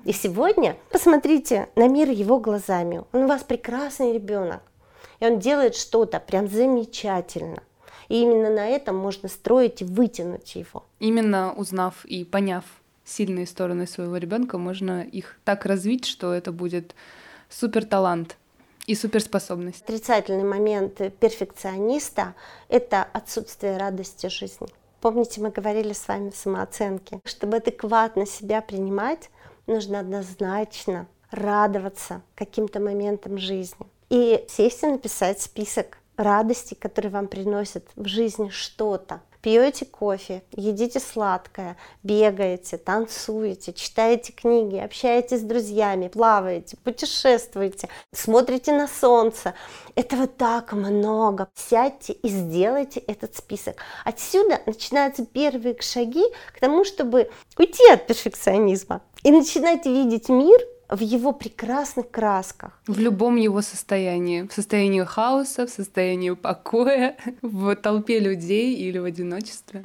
И 0.06 0.12
сегодня 0.12 0.76
посмотрите 0.90 1.68
на 1.76 1.88
мир 1.88 2.08
его 2.08 2.38
глазами. 2.38 3.04
Он 3.12 3.24
у 3.24 3.28
вас 3.28 3.42
прекрасный 3.42 4.14
ребенок. 4.14 4.62
И 5.20 5.26
он 5.26 5.40
делает 5.40 5.74
что-то 5.74 6.20
прям 6.20 6.48
замечательно. 6.48 7.62
И 8.08 8.20
именно 8.20 8.50
на 8.50 8.66
этом 8.66 8.96
можно 8.96 9.28
строить 9.28 9.82
и 9.82 9.84
вытянуть 9.84 10.54
его. 10.54 10.84
Именно 10.98 11.52
узнав 11.54 12.04
и 12.04 12.24
поняв 12.24 12.64
сильные 13.04 13.46
стороны 13.46 13.86
своего 13.86 14.16
ребенка, 14.16 14.58
можно 14.58 15.02
их 15.02 15.38
так 15.44 15.66
развить, 15.66 16.04
что 16.04 16.32
это 16.32 16.52
будет 16.52 16.94
супер 17.48 17.84
талант 17.84 18.36
и 18.86 18.94
суперспособность. 18.94 19.82
Отрицательный 19.82 20.44
момент 20.44 21.00
перфекциониста– 21.18 22.34
это 22.68 23.02
отсутствие 23.02 23.76
радости 23.76 24.26
жизни. 24.28 24.68
Помните, 25.00 25.40
мы 25.40 25.50
говорили 25.50 25.92
с 25.92 26.08
вами 26.08 26.30
в 26.30 26.36
самооценке. 26.36 27.20
Чтобы 27.24 27.58
адекватно 27.58 28.26
себя 28.26 28.62
принимать, 28.62 29.30
нужно 29.66 30.00
однозначно 30.00 31.06
радоваться 31.30 32.22
каким-то 32.34 32.80
моментам 32.80 33.38
жизни. 33.38 33.86
И 34.08 34.44
сесть 34.48 34.82
и 34.82 34.86
написать 34.86 35.40
список 35.40 35.98
радости, 36.16 36.74
которые 36.74 37.10
вам 37.10 37.28
приносят 37.28 37.84
в 37.96 38.06
жизни 38.06 38.48
что-то. 38.48 39.20
Пьете 39.44 39.84
кофе, 39.84 40.42
едите 40.52 41.00
сладкое, 41.00 41.76
бегаете, 42.02 42.78
танцуете, 42.78 43.74
читаете 43.74 44.32
книги, 44.32 44.76
общаетесь 44.76 45.40
с 45.40 45.42
друзьями, 45.42 46.08
плаваете, 46.08 46.78
путешествуете, 46.78 47.90
смотрите 48.10 48.72
на 48.72 48.88
солнце. 48.88 49.52
Этого 49.96 50.26
так 50.28 50.72
много. 50.72 51.48
Сядьте 51.54 52.14
и 52.14 52.28
сделайте 52.28 53.00
этот 53.00 53.36
список. 53.36 53.76
Отсюда 54.06 54.62
начинаются 54.64 55.26
первые 55.26 55.78
шаги 55.82 56.24
к 56.56 56.60
тому, 56.60 56.86
чтобы 56.86 57.30
уйти 57.58 57.86
от 57.92 58.06
перфекционизма 58.06 59.02
и 59.24 59.30
начинать 59.30 59.84
видеть 59.84 60.30
мир 60.30 60.58
в 60.88 61.00
его 61.00 61.32
прекрасных 61.32 62.10
красках. 62.10 62.80
В 62.86 62.98
любом 62.98 63.36
его 63.36 63.62
состоянии. 63.62 64.42
В 64.42 64.52
состоянии 64.52 65.02
хаоса, 65.02 65.66
в 65.66 65.70
состоянии 65.70 66.30
покоя, 66.30 67.16
в 67.42 67.74
толпе 67.76 68.18
людей 68.18 68.74
или 68.74 68.98
в 68.98 69.04
одиночестве. 69.04 69.84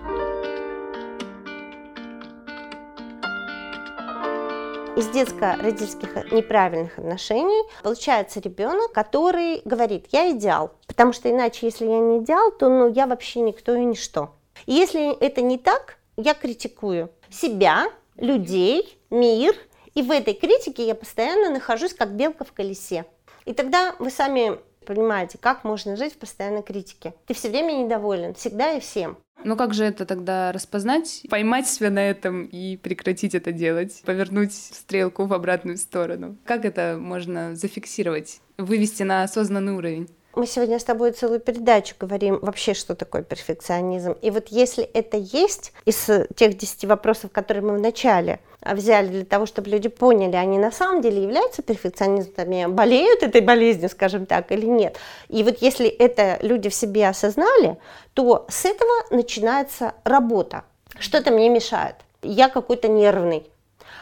из 4.95 5.07
детско-родительских 5.11 6.29
неправильных 6.33 6.99
отношений 6.99 7.63
получается 7.83 8.41
ребенок, 8.41 8.91
который 8.91 9.61
говорит, 9.63 10.07
я 10.11 10.29
идеал, 10.31 10.73
потому 10.87 11.13
что 11.13 11.31
иначе, 11.31 11.67
если 11.67 11.85
я 11.85 11.99
не 11.99 12.19
идеал, 12.19 12.51
то 12.51 12.67
ну, 12.67 12.91
я 12.91 13.07
вообще 13.07 13.39
никто 13.39 13.73
и 13.75 13.85
ничто. 13.85 14.35
И 14.65 14.73
если 14.73 15.17
это 15.19 15.39
не 15.41 15.57
так, 15.57 15.99
я 16.17 16.33
критикую 16.33 17.11
себя, 17.29 17.85
людей, 18.17 18.99
мир– 19.09 19.55
и 19.95 20.01
в 20.01 20.11
этой 20.11 20.33
критике 20.33 20.85
я 20.85 20.95
постоянно 20.95 21.49
нахожусь 21.49 21.93
как 21.93 22.15
белка 22.15 22.43
в 22.45 22.53
колесе. 22.53 23.05
И 23.45 23.53
тогда 23.53 23.95
вы 23.99 24.09
сами 24.09 24.59
понимаете, 24.85 25.37
как 25.37 25.63
можно 25.63 25.95
жить 25.95 26.13
в 26.13 26.17
постоянной 26.17 26.63
критике. 26.63 27.13
Ты 27.27 27.33
все 27.33 27.49
время 27.49 27.73
недоволен, 27.73 28.33
всегда 28.33 28.73
и 28.73 28.79
всем. 28.79 29.17
Ну 29.43 29.55
как 29.55 29.73
же 29.73 29.85
это 29.85 30.05
тогда 30.05 30.51
распознать, 30.51 31.23
поймать 31.29 31.67
себя 31.67 31.89
на 31.89 32.09
этом 32.09 32.45
и 32.45 32.75
прекратить 32.75 33.35
это 33.35 33.51
делать, 33.53 34.01
повернуть 34.05 34.53
стрелку 34.53 35.25
в 35.25 35.33
обратную 35.33 35.77
сторону? 35.77 36.37
Как 36.43 36.65
это 36.65 36.97
можно 36.99 37.55
зафиксировать, 37.55 38.41
вывести 38.57 39.03
на 39.03 39.23
осознанный 39.23 39.73
уровень? 39.73 40.09
Мы 40.35 40.45
сегодня 40.45 40.77
с 40.77 40.83
тобой 40.83 41.11
целую 41.11 41.39
передачу 41.39 41.95
говорим 41.99 42.39
вообще, 42.41 42.73
что 42.73 42.95
такое 42.95 43.23
перфекционизм. 43.23 44.11
И 44.21 44.29
вот 44.29 44.49
если 44.49 44.83
это 44.83 45.17
есть 45.17 45.73
из 45.85 46.09
тех 46.35 46.57
10 46.57 46.85
вопросов, 46.85 47.31
которые 47.31 47.63
мы 47.63 47.77
вначале 47.77 48.39
взяли 48.61 49.07
для 49.07 49.25
того, 49.25 49.45
чтобы 49.45 49.69
люди 49.69 49.89
поняли, 49.89 50.35
они 50.35 50.57
на 50.57 50.71
самом 50.71 51.01
деле 51.01 51.23
являются 51.23 51.61
перфекционистами, 51.61 52.65
болеют 52.67 53.23
этой 53.23 53.41
болезнью, 53.41 53.89
скажем 53.89 54.25
так, 54.25 54.51
или 54.51 54.65
нет. 54.65 54.97
И 55.27 55.43
вот 55.43 55.57
если 55.61 55.87
это 55.87 56.37
люди 56.41 56.69
в 56.69 56.73
себе 56.73 57.07
осознали, 57.07 57.77
то 58.13 58.45
с 58.49 58.65
этого 58.65 58.91
начинается 59.11 59.93
работа. 60.03 60.63
Что-то 60.99 61.31
мне 61.31 61.49
мешает. 61.49 61.95
Я 62.21 62.49
какой-то 62.49 62.89
нервный, 62.89 63.45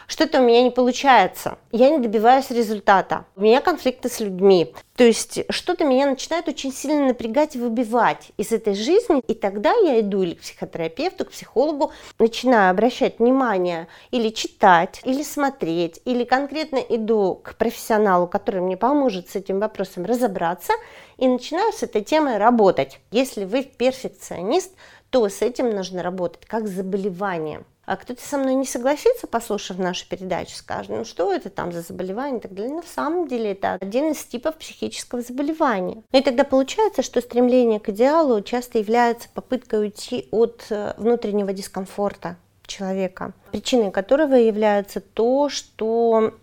что-то 0.08 0.40
у 0.40 0.42
меня 0.42 0.62
не 0.62 0.70
получается, 0.70 1.58
я 1.70 1.90
не 1.90 1.98
добиваюсь 1.98 2.50
результата, 2.50 3.26
у 3.36 3.42
меня 3.42 3.60
конфликты 3.60 4.08
с 4.08 4.20
людьми. 4.20 4.74
То 4.96 5.04
есть 5.04 5.44
что-то 5.50 5.84
меня 5.84 6.06
начинает 6.06 6.48
очень 6.48 6.72
сильно 6.72 7.06
напрягать 7.06 7.54
и 7.54 7.60
выбивать 7.60 8.32
из 8.38 8.50
этой 8.50 8.74
жизни, 8.74 9.20
и 9.28 9.34
тогда 9.34 9.72
я 9.84 10.00
иду 10.00 10.22
или 10.22 10.34
к 10.34 10.40
психотерапевту, 10.40 11.26
к 11.26 11.30
психологу, 11.30 11.92
начинаю 12.18 12.70
обращать 12.70 13.18
внимание 13.18 13.86
или 14.10 14.30
читать, 14.30 15.00
или 15.04 15.22
смотреть, 15.22 16.00
или 16.06 16.24
конкретно 16.24 16.78
иду 16.78 17.40
к 17.44 17.54
профессионалу, 17.56 18.26
который 18.26 18.62
мне 18.62 18.78
поможет 18.78 19.28
с 19.28 19.36
этим 19.36 19.60
вопросом 19.60 20.06
разобраться, 20.06 20.72
и 21.18 21.28
начинаю 21.28 21.72
с 21.72 21.82
этой 21.82 22.02
темой 22.02 22.38
работать. 22.38 22.98
Если 23.10 23.44
вы 23.44 23.62
перфекционист, 23.62 24.72
то 25.10 25.28
с 25.28 25.42
этим 25.42 25.70
нужно 25.70 26.02
работать 26.02 26.46
как 26.46 26.66
с 26.66 26.70
заболеванием. 26.70 27.66
А 27.88 27.96
кто-то 27.96 28.20
со 28.20 28.36
мной 28.36 28.54
не 28.54 28.66
согласится, 28.66 29.26
послушав 29.26 29.78
нашу 29.78 30.06
передачу, 30.06 30.54
скажет, 30.54 30.90
ну 30.90 31.06
что 31.06 31.32
это 31.32 31.48
там 31.48 31.72
за 31.72 31.80
заболевание 31.80 32.38
и 32.38 32.42
так 32.42 32.52
далее. 32.52 32.74
На 32.74 32.82
самом 32.82 33.26
деле 33.26 33.52
это 33.52 33.78
один 33.80 34.12
из 34.12 34.22
типов 34.26 34.56
психического 34.56 35.22
заболевания. 35.22 36.02
Ну 36.12 36.18
и 36.18 36.22
тогда 36.22 36.44
получается, 36.44 37.00
что 37.02 37.22
стремление 37.22 37.80
к 37.80 37.88
идеалу 37.88 38.42
часто 38.42 38.76
является 38.76 39.30
попыткой 39.32 39.80
уйти 39.80 40.28
от 40.30 40.66
э, 40.68 40.92
внутреннего 40.98 41.54
дискомфорта 41.54 42.36
человека, 42.66 43.32
причиной 43.52 43.90
которого 43.90 44.34
является 44.34 45.00
то, 45.00 45.48
что 45.48 46.34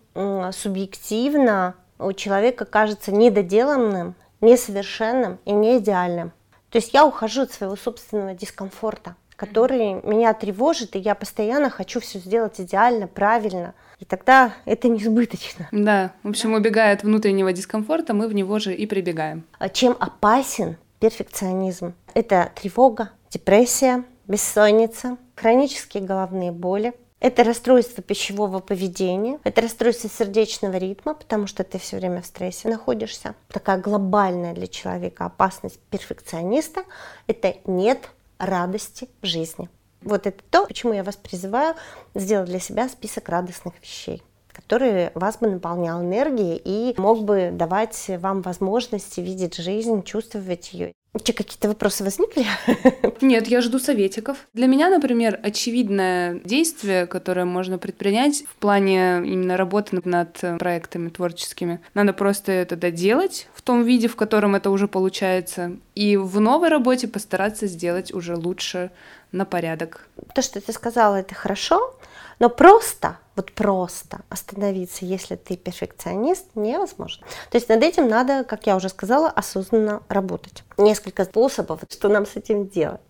субъективно 0.50 1.76
у 2.00 2.12
человека 2.12 2.64
кажется 2.64 3.12
недоделанным, 3.12 4.16
несовершенным 4.40 5.38
и 5.44 5.52
не 5.52 5.78
идеальным. 5.78 6.32
То 6.70 6.78
есть 6.78 6.92
я 6.92 7.06
ухожу 7.06 7.42
от 7.42 7.52
своего 7.52 7.76
собственного 7.76 8.34
дискомфорта 8.34 9.14
который 9.36 9.94
меня 10.02 10.34
тревожит, 10.34 10.96
и 10.96 10.98
я 10.98 11.14
постоянно 11.14 11.70
хочу 11.70 12.00
все 12.00 12.18
сделать 12.18 12.60
идеально, 12.60 13.06
правильно. 13.06 13.74
И 13.98 14.04
тогда 14.04 14.54
это 14.64 14.88
несбыточно. 14.88 15.68
Да, 15.72 16.12
в 16.22 16.28
общем, 16.28 16.54
убегая 16.54 16.94
от 16.94 17.02
внутреннего 17.02 17.52
дискомфорта, 17.52 18.14
мы 18.14 18.28
в 18.28 18.34
него 18.34 18.58
же 18.58 18.74
и 18.74 18.86
прибегаем. 18.86 19.44
А 19.58 19.68
чем 19.68 19.96
опасен 19.98 20.76
перфекционизм? 21.00 21.94
Это 22.14 22.50
тревога, 22.54 23.10
депрессия, 23.30 24.04
бессонница, 24.26 25.16
хронические 25.34 26.02
головные 26.02 26.52
боли, 26.52 26.94
Это 27.18 27.44
расстройство 27.44 28.02
пищевого 28.02 28.60
поведения, 28.60 29.38
это 29.42 29.62
расстройство 29.62 30.10
сердечного 30.10 30.76
ритма, 30.76 31.14
потому 31.14 31.46
что 31.46 31.64
ты 31.64 31.78
все 31.78 31.96
время 31.96 32.20
в 32.20 32.26
стрессе 32.26 32.68
находишься. 32.68 33.34
Такая 33.48 33.78
глобальная 33.78 34.52
для 34.52 34.66
человека 34.66 35.24
опасность 35.24 35.80
перфекциониста– 35.90 36.84
это 37.26 37.54
нет 37.64 38.10
радости 38.38 39.08
в 39.22 39.26
жизни. 39.26 39.68
Вот 40.02 40.26
это 40.26 40.42
то, 40.50 40.66
почему 40.66 40.92
я 40.92 41.02
вас 41.02 41.16
призываю 41.16 41.74
сделать 42.14 42.48
для 42.48 42.60
себя 42.60 42.88
список 42.88 43.28
радостных 43.28 43.74
вещей 43.80 44.22
который 44.56 45.10
вас 45.14 45.36
бы 45.36 45.48
наполнял 45.48 46.00
энергией 46.00 46.58
и 46.64 46.98
мог 46.98 47.24
бы 47.24 47.50
давать 47.52 48.06
вам 48.08 48.40
возможность 48.40 49.18
видеть 49.18 49.56
жизнь, 49.56 50.02
чувствовать 50.02 50.72
ее. 50.72 50.94
Че, 51.22 51.32
какие-то 51.32 51.68
вопросы 51.68 52.04
возникли? 52.04 52.44
Нет, 53.20 53.46
я 53.48 53.60
жду 53.60 53.78
советиков. 53.78 54.36
Для 54.54 54.66
меня, 54.66 54.90
например, 54.90 55.40
очевидное 55.42 56.40
действие, 56.44 57.06
которое 57.06 57.44
можно 57.44 57.78
предпринять 57.78 58.44
в 58.48 58.54
плане 58.56 59.18
именно 59.24 59.56
работы 59.56 60.00
над 60.04 60.38
проектами 60.58 61.08
творческими. 61.08 61.80
Надо 61.94 62.12
просто 62.12 62.52
это 62.52 62.76
доделать 62.76 63.48
в 63.54 63.62
том 63.62 63.84
виде, 63.84 64.08
в 64.08 64.16
котором 64.16 64.54
это 64.54 64.70
уже 64.70 64.88
получается. 64.88 65.72
И 65.94 66.16
в 66.16 66.40
новой 66.40 66.68
работе 66.68 67.08
постараться 67.08 67.66
сделать 67.66 68.12
уже 68.12 68.36
лучше 68.36 68.90
на 69.32 69.44
порядок. 69.44 70.08
То, 70.34 70.42
что 70.42 70.60
ты 70.60 70.72
сказала, 70.72 71.16
это 71.16 71.34
хорошо, 71.34 71.95
но 72.38 72.48
просто, 72.48 73.18
вот 73.34 73.52
просто 73.52 74.20
остановиться, 74.28 75.04
если 75.04 75.36
ты 75.36 75.56
перфекционист, 75.56 76.46
невозможно. 76.54 77.26
То 77.50 77.56
есть 77.56 77.68
над 77.68 77.82
этим 77.82 78.08
надо, 78.08 78.44
как 78.44 78.66
я 78.66 78.76
уже 78.76 78.88
сказала, 78.88 79.28
осознанно 79.28 80.02
работать. 80.08 80.64
Несколько 80.76 81.24
способов, 81.24 81.80
что 81.88 82.08
нам 82.08 82.26
с 82.26 82.36
этим 82.36 82.68
делать. 82.68 83.00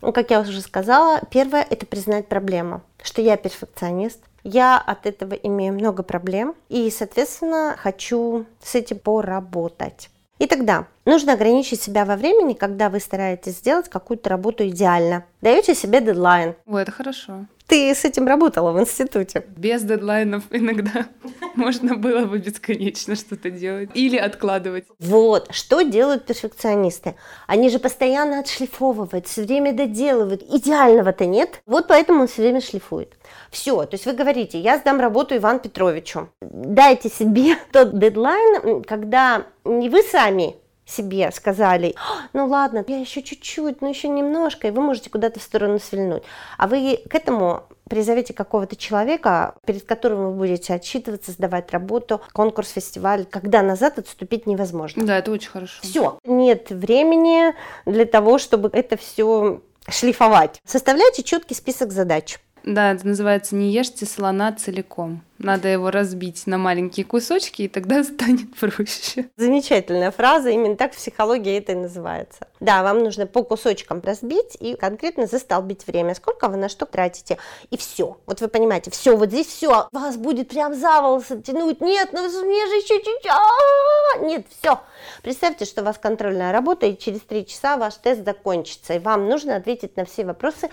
Ну, 0.00 0.12
как 0.12 0.30
я 0.30 0.40
уже 0.40 0.60
сказала, 0.60 1.20
первое– 1.30 1.66
это 1.70 1.84
признать 1.84 2.28
проблему, 2.28 2.82
что 3.02 3.20
я 3.20 3.36
перфекционист, 3.36 4.20
я 4.44 4.78
от 4.78 5.06
этого 5.06 5.34
имею 5.34 5.74
много 5.74 6.02
проблем 6.02 6.54
и, 6.68 6.90
соответственно, 6.90 7.74
хочу 7.76 8.46
с 8.62 8.74
этим 8.74 8.98
поработать. 9.00 10.10
И 10.38 10.46
тогда 10.46 10.86
нужно 11.08 11.32
ограничить 11.32 11.80
себя 11.82 12.04
во 12.04 12.16
времени, 12.16 12.52
когда 12.52 12.90
вы 12.90 13.00
стараетесь 13.00 13.56
сделать 13.56 13.88
какую-то 13.88 14.28
работу 14.28 14.68
идеально. 14.68 15.24
Даете 15.40 15.74
себе 15.74 16.00
дедлайн. 16.00 16.54
О, 16.66 16.76
это 16.76 16.92
хорошо. 16.92 17.46
Ты 17.66 17.94
с 17.94 18.04
этим 18.06 18.26
работала 18.26 18.72
в 18.72 18.80
институте? 18.80 19.44
Без 19.56 19.82
дедлайнов 19.82 20.44
иногда 20.50 21.06
можно 21.54 21.96
было 21.96 22.24
бы 22.24 22.38
бесконечно 22.38 23.14
что-то 23.14 23.50
делать 23.50 23.90
или 23.92 24.16
откладывать. 24.16 24.84
Вот, 24.98 25.48
что 25.50 25.82
делают 25.82 26.24
перфекционисты? 26.24 27.14
Они 27.46 27.68
же 27.68 27.78
постоянно 27.78 28.40
отшлифовывают, 28.40 29.26
все 29.26 29.42
время 29.42 29.74
доделывают. 29.74 30.42
Идеального-то 30.42 31.26
нет. 31.26 31.60
Вот 31.66 31.88
поэтому 31.88 32.22
он 32.22 32.26
все 32.28 32.42
время 32.42 32.60
шлифует. 32.62 33.18
Все, 33.50 33.84
то 33.84 33.94
есть 33.94 34.06
вы 34.06 34.12
говорите, 34.12 34.58
я 34.58 34.78
сдам 34.78 34.98
работу 35.00 35.36
Ивану 35.36 35.60
Петровичу. 35.60 36.30
Дайте 36.40 37.10
себе 37.10 37.56
тот 37.72 37.98
дедлайн, 37.98 38.82
когда 38.82 39.46
не 39.64 39.90
вы 39.90 40.02
сами 40.02 40.56
себе 40.88 41.30
сказали, 41.32 41.94
«А, 41.96 42.28
ну 42.32 42.46
ладно, 42.46 42.84
я 42.86 42.98
еще 42.98 43.22
чуть-чуть, 43.22 43.82
ну 43.82 43.88
еще 43.88 44.08
немножко, 44.08 44.68
и 44.68 44.70
вы 44.70 44.80
можете 44.80 45.10
куда-то 45.10 45.38
в 45.38 45.42
сторону 45.42 45.78
свильнуть. 45.78 46.22
А 46.56 46.66
вы 46.66 47.00
к 47.08 47.14
этому 47.14 47.64
призовите 47.88 48.34
какого-то 48.34 48.76
человека, 48.76 49.54
перед 49.66 49.84
которым 49.84 50.26
вы 50.26 50.32
будете 50.32 50.74
отчитываться, 50.74 51.32
сдавать 51.32 51.70
работу, 51.72 52.20
конкурс, 52.32 52.70
фестиваль, 52.70 53.24
когда 53.24 53.62
назад 53.62 53.98
отступить 53.98 54.46
невозможно. 54.46 55.04
Да, 55.04 55.18
это 55.18 55.30
очень 55.30 55.50
хорошо. 55.50 55.80
Все, 55.82 56.18
нет 56.24 56.70
времени 56.70 57.54
для 57.86 58.04
того, 58.04 58.38
чтобы 58.38 58.70
это 58.72 58.96
все 58.96 59.60
шлифовать. 59.88 60.60
Составляйте 60.64 61.22
четкий 61.22 61.54
список 61.54 61.92
задач. 61.92 62.38
Да, 62.64 62.92
это 62.92 63.06
называется 63.06 63.54
«Не 63.56 63.70
ешьте 63.70 64.04
слона 64.04 64.52
целиком». 64.52 65.22
Надо 65.38 65.68
его 65.68 65.90
разбить 65.90 66.46
на 66.46 66.58
маленькие 66.58 67.06
кусочки, 67.06 67.62
и 67.62 67.68
тогда 67.68 68.02
станет 68.04 68.54
проще. 68.56 69.30
Замечательная 69.36 70.10
фраза, 70.10 70.50
именно 70.50 70.76
так 70.76 70.92
в 70.92 70.96
психологии 70.96 71.56
это 71.56 71.72
и 71.72 71.76
называется. 71.76 72.48
Да, 72.60 72.82
вам 72.82 73.04
нужно 73.04 73.26
по 73.26 73.44
кусочкам 73.44 74.02
разбить 74.02 74.56
и 74.58 74.74
конкретно 74.74 75.26
застолбить 75.26 75.86
время, 75.86 76.14
сколько 76.16 76.48
вы 76.48 76.56
на 76.56 76.68
что 76.68 76.86
тратите. 76.86 77.38
И 77.70 77.76
все. 77.76 78.18
Вот 78.26 78.40
вы 78.40 78.48
понимаете, 78.48 78.90
все, 78.90 79.16
вот 79.16 79.28
здесь 79.28 79.46
все, 79.46 79.88
вас 79.92 80.16
будет 80.16 80.48
прям 80.48 80.74
за 80.74 81.00
волосы 81.00 81.40
тянуть. 81.40 81.80
Нет, 81.80 82.10
ну 82.12 82.20
мне 82.20 82.66
же 82.66 82.72
еще 82.72 82.98
чуть-чуть. 82.98 83.30
А, 83.30 84.18
нет, 84.24 84.46
все. 84.58 84.80
Представьте, 85.22 85.64
что 85.64 85.82
у 85.82 85.84
вас 85.84 85.98
контрольная 85.98 86.52
работа, 86.52 86.86
и 86.86 86.98
через 86.98 87.20
три 87.20 87.46
часа 87.46 87.76
ваш 87.76 87.94
тест 87.94 88.24
закончится, 88.24 88.94
и 88.94 88.98
вам 88.98 89.28
нужно 89.28 89.54
ответить 89.54 89.96
на 89.96 90.04
все 90.04 90.24
вопросы. 90.24 90.68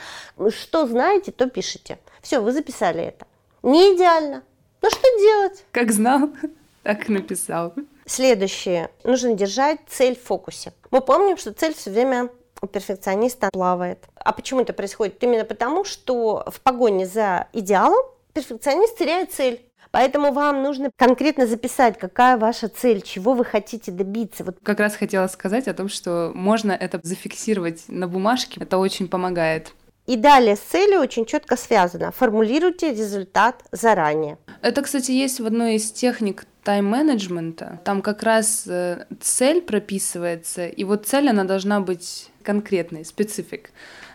Что 0.49 0.87
знаете, 0.87 1.31
то 1.31 1.47
пишите. 1.47 1.99
Все, 2.21 2.39
вы 2.39 2.51
записали 2.51 3.03
это. 3.03 3.27
Не 3.61 3.95
идеально, 3.95 4.43
ну 4.85 4.91
что 4.91 5.19
делать? 5.19 5.65
Как 5.71 5.91
знал, 5.91 6.29
так 6.83 7.09
и 7.09 7.13
написал. 7.13 7.73
Следующее. 8.05 8.91
Нужно 9.03 9.33
держать 9.33 9.79
цель 9.87 10.15
в 10.15 10.21
фокусе. 10.21 10.73
Мы 10.91 11.01
помним, 11.01 11.37
что 11.37 11.53
цель 11.53 11.73
все 11.73 11.89
время 11.89 12.29
у 12.61 12.67
перфекциониста 12.67 13.49
плавает. 13.51 14.05
А 14.15 14.31
почему 14.31 14.61
это 14.61 14.73
происходит? 14.73 15.21
Именно 15.23 15.43
потому, 15.43 15.83
что 15.85 16.45
в 16.47 16.61
погоне 16.61 17.07
за 17.07 17.47
идеалом 17.53 18.05
перфекционист 18.33 18.97
теряет 18.97 19.31
цель. 19.33 19.61
Поэтому 19.91 20.33
вам 20.33 20.61
нужно 20.61 20.91
конкретно 20.97 21.47
записать, 21.47 21.97
какая 21.97 22.37
ваша 22.37 22.67
цель, 22.67 23.01
чего 23.01 23.33
вы 23.33 23.45
хотите 23.45 23.91
добиться. 23.91 24.43
Вот. 24.43 24.57
Как 24.61 24.79
раз 24.79 24.95
хотела 24.95 25.27
сказать 25.27 25.67
о 25.67 25.73
том, 25.73 25.87
что 25.87 26.31
можно 26.35 26.73
это 26.73 26.99
зафиксировать 27.01 27.85
на 27.87 28.07
бумажке. 28.07 28.59
Это 28.61 28.77
очень 28.77 29.07
помогает. 29.07 29.73
И 30.05 30.15
далее 30.15 30.55
с 30.55 30.59
целью 30.59 30.99
очень 30.99 31.25
четко 31.25 31.57
связано. 31.57 32.11
Формулируйте 32.11 32.91
результат 32.91 33.63
заранее. 33.71 34.37
Это, 34.61 34.81
кстати, 34.81 35.11
есть 35.11 35.39
в 35.39 35.45
одной 35.45 35.75
из 35.75 35.91
техник 35.91 36.45
тайм-менеджмента. 36.63 37.79
Там 37.83 38.01
как 38.01 38.23
раз 38.23 38.63
э, 38.67 39.05
цель 39.21 39.61
прописывается, 39.61 40.67
и 40.67 40.83
вот 40.83 41.05
цель, 41.05 41.29
она 41.29 41.43
должна 41.43 41.79
быть 41.79 42.29
конкретной, 42.45 43.03
специфик. 43.05 43.71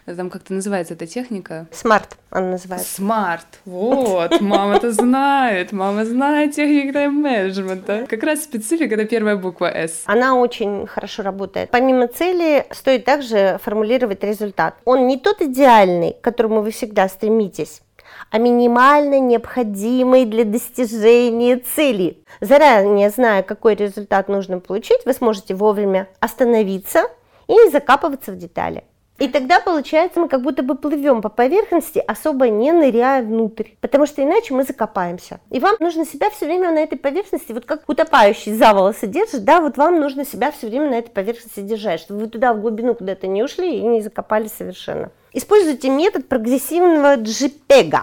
Там 0.07 0.31
как-то 0.31 0.55
называется 0.55 0.95
эта 0.95 1.07
техника? 1.07 1.67
SMART 1.73 2.17
она 2.31 2.53
называется. 2.53 2.95
SMART. 2.95 3.47
Вот, 3.65 4.41
мама-то 4.41 4.93
знает. 4.93 5.73
Мама 5.73 6.05
знает 6.05 6.55
технику 6.55 6.93
тайм-менеджмента. 6.93 8.07
Как 8.09 8.23
раз 8.23 8.43
специфика— 8.45 8.95
это 8.97 9.05
первая 9.05 9.37
буква 9.37 9.67
«S». 9.67 10.03
Она 10.07 10.35
очень 10.35 10.87
хорошо 10.87 11.23
работает. 11.23 11.71
Помимо 11.71 12.09
цели, 12.09 12.67
стоит 12.71 13.05
также 13.05 13.59
формулировать 13.63 14.25
результат. 14.25 14.75
Он 14.85 15.07
не 15.07 15.19
тот 15.19 15.41
идеальный, 15.43 16.13
к 16.13 16.21
которому 16.21 16.63
вы 16.63 16.71
всегда 16.71 17.09
стремитесь, 17.09 17.83
а 18.31 18.39
минимально 18.39 19.21
необходимый 19.21 20.25
для 20.25 20.45
достижения 20.45 21.57
цели. 21.57 22.19
Заранее 22.41 23.11
зная, 23.11 23.43
какой 23.43 23.75
результат 23.75 24.29
нужно 24.29 24.61
получить, 24.61 25.01
вы 25.05 25.13
сможете 25.13 25.55
вовремя 25.55 26.09
остановиться 26.21 27.05
и 27.51 27.53
не 27.53 27.71
закапываться 27.71 28.31
в 28.33 28.37
детали. 28.37 28.85
И 29.19 29.29
тогда, 29.29 29.61
получается, 29.61 30.19
мы 30.19 30.29
как 30.29 30.41
будто 30.41 30.63
бы 30.63 30.77
плывем 30.77 31.21
по 31.21 31.29
поверхности, 31.29 31.99
особо 31.99 32.49
не 32.49 32.73
ныряя 32.73 33.23
внутрь. 33.23 33.71
Потому 33.81 34.07
что 34.07 34.23
иначе 34.23 34.55
мы 34.55 34.63
закопаемся. 34.63 35.41
И 35.51 35.61
вам 35.61 35.77
нужно 35.79 36.07
себя 36.07 36.31
все 36.31 36.47
время 36.47 36.71
на 36.71 36.79
этой 36.79 36.97
поверхности, 36.97 37.53
вот 37.53 37.67
как 37.67 37.87
утопающий 37.87 38.55
за 38.55 38.73
волосы 38.73 39.09
держит, 39.09 39.45
да, 39.45 39.61
вот 39.61 39.77
вам 39.77 40.01
нужно 40.01 40.25
себя 40.25 40.51
все 40.53 40.69
время 40.69 40.89
на 40.91 40.95
этой 40.95 41.11
поверхности 41.11 41.61
держать, 41.61 42.01
чтобы 42.01 42.21
вы 42.21 42.29
туда 42.29 42.55
в 42.55 42.61
глубину 42.63 42.95
куда-то 42.95 43.27
не 43.27 43.43
ушли 43.43 43.79
и 43.79 43.83
не 43.83 44.01
закопались 44.01 44.53
совершенно. 44.53 45.11
Используйте 45.35 45.91
метод 45.91 46.27
прогрессивного 46.27 47.17
JPEG. 47.17 47.95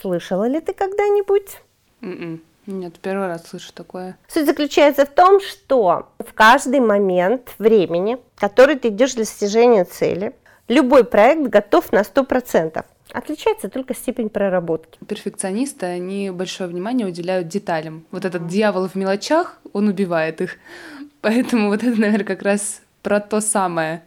Слышала 0.00 0.46
ли 0.46 0.60
ты 0.60 0.72
когда-нибудь? 0.72 1.58
Mm-mm. 2.00 2.12
М-м. 2.12 2.42
Нет, 2.68 2.98
первый 3.00 3.28
раз 3.28 3.46
слышу 3.46 3.72
такое. 3.72 4.18
Суть 4.28 4.44
заключается 4.44 5.06
в 5.06 5.08
том, 5.08 5.40
что 5.40 6.10
в 6.18 6.34
каждый 6.34 6.80
момент 6.80 7.54
времени, 7.58 8.18
который 8.36 8.76
ты 8.76 8.88
идешь 8.88 9.14
для 9.14 9.24
достижения 9.24 9.84
цели, 9.84 10.34
любой 10.68 11.04
проект 11.04 11.48
готов 11.48 11.90
на 11.92 12.02
100%. 12.02 12.84
Отличается 13.12 13.70
только 13.70 13.94
степень 13.94 14.28
проработки. 14.28 14.98
Перфекционисты, 15.08 15.86
они 15.86 16.30
большое 16.30 16.68
внимание 16.68 17.06
уделяют 17.06 17.48
деталям. 17.48 18.04
Вот 18.10 18.26
этот 18.26 18.46
дьявол 18.48 18.86
в 18.86 18.94
мелочах, 18.96 19.58
он 19.72 19.88
убивает 19.88 20.42
их. 20.42 20.56
Поэтому 21.22 21.68
вот 21.68 21.82
это, 21.82 21.98
наверное, 21.98 22.26
как 22.26 22.42
раз 22.42 22.82
про 23.02 23.18
то 23.20 23.40
самое, 23.40 24.02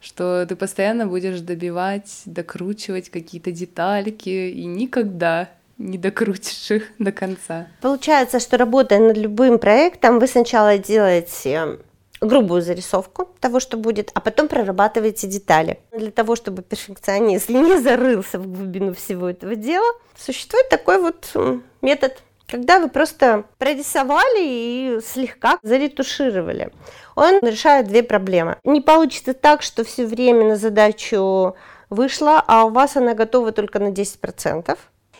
что 0.00 0.44
ты 0.46 0.56
постоянно 0.56 1.06
будешь 1.06 1.38
добивать, 1.38 2.22
докручивать 2.24 3.08
какие-то 3.08 3.52
детальки, 3.52 4.50
и 4.50 4.64
никогда 4.64 5.48
не 5.80 5.98
докрутишь 5.98 6.70
их 6.70 6.84
до 6.98 7.10
конца. 7.10 7.66
Получается, 7.80 8.38
что 8.38 8.58
работая 8.58 9.00
над 9.00 9.16
любым 9.16 9.58
проектом, 9.58 10.18
вы 10.18 10.26
сначала 10.26 10.78
делаете 10.78 11.78
грубую 12.20 12.60
зарисовку 12.60 13.30
того, 13.40 13.60
что 13.60 13.78
будет, 13.78 14.10
а 14.12 14.20
потом 14.20 14.46
прорабатываете 14.48 15.26
детали. 15.26 15.80
Для 15.96 16.10
того, 16.10 16.36
чтобы 16.36 16.62
перфекционист 16.62 17.48
не 17.48 17.80
зарылся 17.80 18.38
в 18.38 18.46
глубину 18.46 18.92
всего 18.92 19.30
этого 19.30 19.56
дела, 19.56 19.90
существует 20.18 20.68
такой 20.68 21.00
вот 21.00 21.34
метод, 21.80 22.22
когда 22.46 22.78
вы 22.78 22.90
просто 22.90 23.44
прорисовали 23.56 24.42
и 24.42 25.00
слегка 25.02 25.58
заретушировали. 25.62 26.72
Он 27.16 27.40
решает 27.40 27.86
две 27.86 28.02
проблемы. 28.02 28.58
Не 28.64 28.82
получится 28.82 29.32
так, 29.32 29.62
что 29.62 29.84
все 29.84 30.04
время 30.04 30.44
на 30.44 30.56
задачу 30.56 31.54
вышла, 31.88 32.42
а 32.46 32.64
у 32.64 32.70
вас 32.70 32.96
она 32.96 33.14
готова 33.14 33.52
только 33.52 33.78
на 33.78 33.88
10%. 33.88 34.76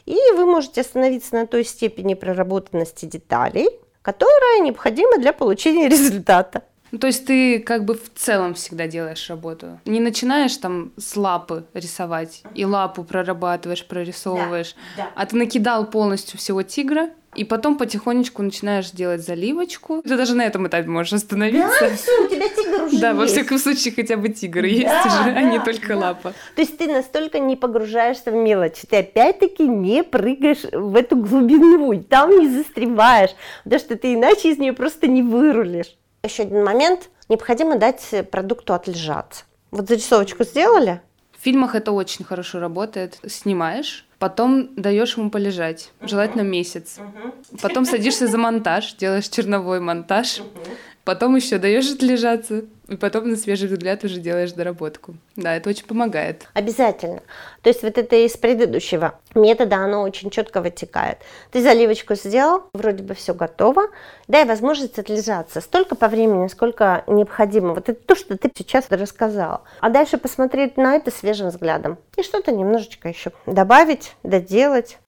И 0.07 0.17
вы 0.35 0.47
можете 0.47 0.81
остановиться 0.81 1.35
на 1.35 1.47
той 1.47 1.65
степени 1.65 2.15
проработанности 2.15 3.07
деталей, 3.07 3.69
которая 4.03 4.61
необходима 4.61 5.19
для 5.19 5.33
получения 5.33 5.89
результата. 5.91 6.63
Ну, 6.93 6.99
то 6.99 7.07
есть 7.07 7.27
ты 7.27 7.61
как 7.61 7.85
бы 7.85 7.95
в 7.95 8.13
целом 8.15 8.55
всегда 8.55 8.87
делаешь 8.87 9.29
работу. 9.29 9.81
Не 9.85 10.01
начинаешь 10.01 10.57
там 10.57 10.93
с 10.97 11.17
лапы 11.17 11.65
рисовать 11.75 12.43
и 12.55 12.65
лапу 12.65 13.05
прорабатываешь, 13.05 13.87
прорисовываешь, 13.87 14.75
да, 14.97 15.05
да. 15.05 15.11
а 15.15 15.27
ты 15.27 15.37
накидал 15.37 15.87
полностью 15.87 16.39
всего 16.39 16.63
тигра, 16.63 17.11
и 17.37 17.45
потом 17.45 17.77
потихонечку 17.77 18.43
начинаешь 18.43 18.91
делать 18.91 19.25
заливочку. 19.25 20.03
Ты 20.03 20.17
даже 20.17 20.35
на 20.35 20.43
этом 20.43 20.67
этапе 20.67 20.89
можешь 20.89 21.13
остановиться. 21.13 21.81
Да, 21.81 21.95
все, 21.95 22.25
у 22.25 22.29
тебя 22.29 22.49
тигр 22.49 22.83
уже 22.83 22.99
Да, 23.01 23.15
во 23.15 23.27
всяком 23.27 23.59
случае, 23.59 23.95
хотя 23.95 24.17
бы 24.17 24.31
тигр 24.31 24.65
есть 24.65 25.07
уже, 25.07 25.31
а 25.31 25.43
не 25.43 25.61
только 25.61 25.97
лапа. 25.97 26.35
То 26.57 26.63
есть 26.63 26.77
ты 26.77 26.89
настолько 26.89 27.39
не 27.39 27.55
погружаешься 27.55 28.33
в 28.33 28.35
мелочь, 28.35 28.81
ты 28.89 28.97
опять-таки 28.97 29.69
не 29.69 30.03
прыгаешь 30.03 30.65
в 30.73 30.97
эту 30.97 31.17
глубину, 31.17 32.03
там 32.03 32.37
не 32.37 32.49
застреваешь, 32.49 33.31
потому 33.63 33.81
что 33.81 33.97
ты 33.97 34.15
иначе 34.15 34.51
из 34.51 34.59
нее 34.59 34.73
просто 34.73 35.07
не 35.07 35.23
вырулишь. 35.23 35.95
Еще 36.23 36.43
один 36.43 36.65
момент. 36.65 37.09
Необходимо 37.29 37.77
дать 37.77 38.03
продукту 38.31 38.75
отлежаться. 38.75 39.45
Вот 39.71 39.89
зарисовочку 39.89 40.45
сделали? 40.45 41.01
В 41.39 41.43
фильмах 41.43 41.75
это 41.75 41.93
очень 41.93 42.25
хорошо 42.25 42.61
работает. 42.61 43.19
Снимаешь, 43.27 44.07
потом 44.19 44.75
даешь 44.75 45.17
ему 45.17 45.31
полежать, 45.31 45.93
желательно 46.03 46.43
месяц. 46.43 46.99
Потом 47.63 47.87
садишься 47.87 48.27
за 48.27 48.37
монтаж, 48.37 48.95
делаешь 48.95 49.29
черновой 49.29 49.81
монтаж, 49.81 50.43
потом 51.05 51.37
еще 51.37 51.59
даешь 51.59 51.91
отлежаться, 51.91 52.65
и 52.89 52.97
потом 52.97 53.31
на 53.31 53.37
свежий 53.37 53.69
взгляд 53.69 54.03
уже 54.05 54.21
делаешь 54.21 54.53
доработку. 54.53 55.15
Да, 55.37 55.57
это 55.57 55.71
очень 55.71 55.87
помогает. 55.87 56.49
Обязательно. 56.55 57.23
То 57.63 57.71
есть 57.71 57.83
вот 57.83 57.97
это 57.97 58.17
из 58.17 58.37
предыдущего 58.37 59.15
метода, 59.35 59.77
оно 59.77 60.03
очень 60.03 60.31
четко 60.31 60.61
вытекает. 60.61 61.19
Ты 61.53 61.63
заливочку 61.63 62.17
сделал, 62.17 62.65
вроде 62.73 63.05
бы 63.05 63.15
все 63.15 63.33
готово, 63.33 63.85
дай 64.27 64.45
возможность 64.45 64.99
отлежаться 64.99 65.61
столько 65.61 65.95
по 65.95 66.09
времени, 66.09 66.49
сколько 66.49 67.05
необходимо. 67.07 67.75
Вот 67.75 67.89
это 67.89 68.01
то, 68.05 68.17
что 68.17 68.37
ты 68.37 68.51
сейчас 68.57 68.87
рассказала. 68.91 69.63
А 69.81 69.89
дальше 69.89 70.19
посмотреть 70.19 70.77
на 70.77 70.97
это 70.97 71.13
свежим 71.13 71.49
взглядом. 71.49 71.99
И 72.17 72.23
что-то 72.23 72.51
немножечко 72.51 73.09
еще 73.09 73.31
добавить, 73.47 74.17
доделать. 74.25 74.99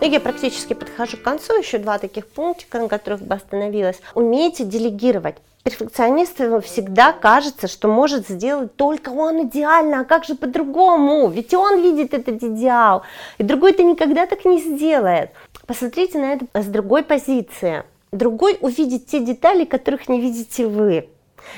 Ну, 0.00 0.06
я 0.06 0.20
практически 0.20 0.74
подхожу 0.74 1.16
к 1.16 1.22
концу. 1.22 1.58
Еще 1.58 1.78
два 1.78 1.98
таких 1.98 2.26
пунктика, 2.28 2.78
на 2.78 2.88
которых 2.88 3.20
бы 3.20 3.34
остановилась. 3.34 4.00
Умейте 4.14 4.64
делегировать. 4.64 5.36
Перфекционисту 5.64 6.60
всегда 6.60 7.12
кажется, 7.12 7.66
что 7.66 7.88
может 7.88 8.28
сделать 8.28 8.76
только 8.76 9.10
он 9.10 9.48
идеально, 9.48 10.00
а 10.00 10.04
как 10.04 10.24
же 10.24 10.36
по-другому? 10.36 11.28
Ведь 11.28 11.52
он 11.52 11.82
видит 11.82 12.14
этот 12.14 12.42
идеал, 12.42 13.02
и 13.38 13.42
другой 13.42 13.72
это 13.72 13.82
никогда 13.82 14.26
так 14.26 14.44
не 14.44 14.60
сделает. 14.60 15.32
Посмотрите 15.66 16.18
на 16.18 16.32
это 16.32 16.46
с 16.54 16.66
другой 16.66 17.02
позиции. 17.02 17.82
Другой 18.12 18.56
увидит 18.60 19.06
те 19.06 19.20
детали, 19.20 19.64
которых 19.66 20.08
не 20.08 20.20
видите 20.20 20.66
вы. 20.66 21.08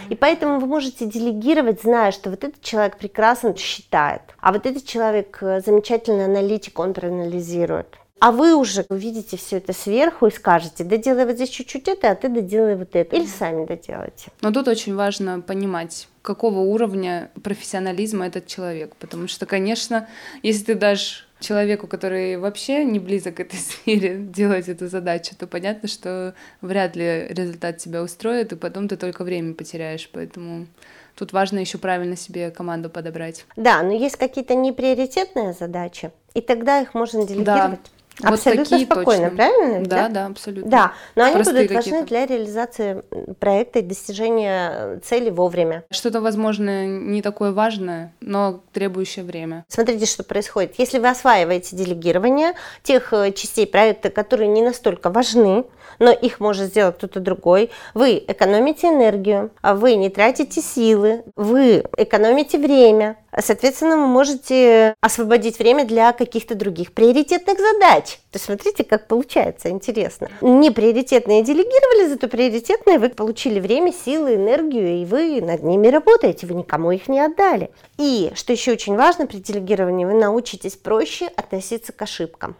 И 0.08 0.16
поэтому 0.16 0.58
вы 0.58 0.66
можете 0.66 1.04
делегировать, 1.04 1.82
зная, 1.82 2.10
что 2.10 2.30
вот 2.30 2.42
этот 2.42 2.60
человек 2.62 2.96
прекрасно 2.96 3.56
считает, 3.56 4.22
а 4.40 4.52
вот 4.52 4.66
этот 4.66 4.84
человек 4.84 5.38
э, 5.40 5.60
замечательный 5.64 6.24
аналитик, 6.24 6.78
он 6.78 6.94
проанализирует. 6.94 7.99
А 8.20 8.32
вы 8.32 8.54
уже 8.54 8.84
увидите 8.90 9.38
все 9.38 9.56
это 9.56 9.72
сверху 9.72 10.26
и 10.26 10.30
скажете, 10.30 10.84
доделай 10.84 11.24
вот 11.24 11.36
здесь 11.36 11.48
чуть-чуть 11.48 11.88
это, 11.88 12.10
а 12.10 12.14
ты 12.14 12.28
доделай 12.28 12.76
вот 12.76 12.94
это. 12.94 13.16
Или 13.16 13.24
сами 13.24 13.64
доделайте. 13.64 14.30
Но 14.42 14.52
тут 14.52 14.68
очень 14.68 14.94
важно 14.94 15.40
понимать, 15.40 16.06
какого 16.20 16.58
уровня 16.58 17.30
профессионализма 17.42 18.26
этот 18.26 18.46
человек. 18.46 18.94
Потому 18.96 19.26
что, 19.26 19.46
конечно, 19.46 20.06
если 20.42 20.64
ты 20.64 20.74
дашь 20.74 21.26
человеку, 21.40 21.86
который 21.86 22.36
вообще 22.36 22.84
не 22.84 22.98
близок 22.98 23.36
к 23.36 23.40
этой 23.40 23.56
сфере, 23.58 24.18
делать 24.18 24.68
эту 24.68 24.88
задачу, 24.88 25.34
то 25.38 25.46
понятно, 25.46 25.88
что 25.88 26.34
вряд 26.60 26.96
ли 26.96 27.26
результат 27.30 27.78
тебя 27.78 28.02
устроит, 28.02 28.52
и 28.52 28.56
потом 28.56 28.86
ты 28.86 28.98
только 28.98 29.24
время 29.24 29.54
потеряешь. 29.54 30.10
Поэтому 30.12 30.66
тут 31.14 31.32
важно 31.32 31.58
еще 31.58 31.78
правильно 31.78 32.16
себе 32.16 32.50
команду 32.50 32.90
подобрать. 32.90 33.46
Да, 33.56 33.82
но 33.82 33.92
есть 33.92 34.16
какие-то 34.16 34.54
неприоритетные 34.54 35.54
задачи, 35.54 36.10
и 36.34 36.42
тогда 36.42 36.82
их 36.82 36.92
можно 36.92 37.26
делегировать. 37.26 37.80
Да. 37.82 37.99
Абсолютно 38.22 38.78
вот 38.78 38.86
спокойно, 38.86 39.30
точно. 39.30 39.36
правильно? 39.36 39.86
Да, 39.86 39.96
да, 39.96 40.08
да, 40.08 40.26
абсолютно. 40.26 40.70
Да, 40.70 40.92
но 41.14 41.24
они 41.24 41.34
Простые 41.34 41.68
будут 41.68 41.76
важны 41.76 42.04
для 42.04 42.26
реализации 42.26 43.02
проекта 43.38 43.78
и 43.80 43.82
достижения 43.82 44.70
э, 44.72 45.00
цели 45.02 45.30
вовремя. 45.30 45.84
Что-то, 45.90 46.20
возможно, 46.20 46.86
не 46.86 47.22
такое 47.22 47.52
важное, 47.52 48.12
но 48.20 48.60
требующее 48.72 49.24
время. 49.24 49.64
Смотрите, 49.68 50.06
что 50.06 50.24
происходит. 50.24 50.74
Если 50.78 50.98
вы 50.98 51.08
осваиваете 51.08 51.76
делегирование 51.76 52.52
тех 52.82 53.12
э, 53.12 53.32
частей 53.32 53.66
проекта, 53.66 54.10
которые 54.10 54.48
не 54.48 54.62
настолько 54.62 55.10
важны, 55.10 55.64
но 55.98 56.10
их 56.10 56.40
может 56.40 56.66
сделать 56.66 56.96
кто-то 56.96 57.20
другой. 57.20 57.70
Вы 57.94 58.22
экономите 58.26 58.88
энергию, 58.88 59.50
а 59.62 59.74
вы 59.74 59.94
не 59.94 60.10
тратите 60.10 60.60
силы, 60.60 61.24
вы 61.36 61.84
экономите 61.96 62.58
время. 62.58 63.16
Соответственно, 63.38 63.96
вы 63.96 64.06
можете 64.06 64.94
освободить 65.00 65.58
время 65.58 65.84
для 65.84 66.12
каких-то 66.12 66.54
других 66.54 66.92
приоритетных 66.92 67.58
задач. 67.58 68.18
То 68.30 68.36
есть 68.36 68.44
смотрите, 68.44 68.82
как 68.82 69.06
получается, 69.06 69.70
интересно. 69.70 70.28
Не 70.40 70.70
приоритетные 70.70 71.44
делегировали, 71.44 72.08
зато 72.08 72.28
приоритетные 72.28 72.98
вы 72.98 73.08
получили 73.10 73.60
время, 73.60 73.92
силы, 73.92 74.34
энергию, 74.34 75.02
и 75.02 75.04
вы 75.04 75.40
над 75.40 75.62
ними 75.62 75.88
работаете, 75.88 76.46
вы 76.46 76.54
никому 76.54 76.90
их 76.90 77.08
не 77.08 77.20
отдали. 77.20 77.70
И, 77.98 78.32
что 78.34 78.52
еще 78.52 78.72
очень 78.72 78.96
важно 78.96 79.26
при 79.26 79.38
делегировании, 79.38 80.04
вы 80.04 80.14
научитесь 80.14 80.76
проще 80.76 81.26
относиться 81.36 81.92
к 81.92 82.02
ошибкам. 82.02 82.56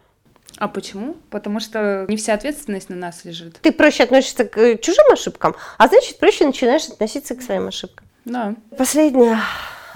А 0.57 0.67
почему? 0.67 1.15
Потому 1.29 1.59
что 1.59 2.05
не 2.07 2.17
вся 2.17 2.33
ответственность 2.33 2.89
на 2.89 2.95
нас 2.95 3.25
лежит. 3.25 3.59
Ты 3.61 3.71
проще 3.71 4.03
относишься 4.03 4.45
к 4.45 4.77
чужим 4.77 5.11
ошибкам, 5.11 5.55
а 5.77 5.87
значит 5.87 6.19
проще 6.19 6.45
начинаешь 6.45 6.87
относиться 6.87 7.35
к 7.35 7.41
своим 7.41 7.67
ошибкам. 7.67 8.07
Да. 8.25 8.55
Последнее. 8.77 9.37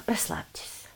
Расслабьтесь. 0.08 0.88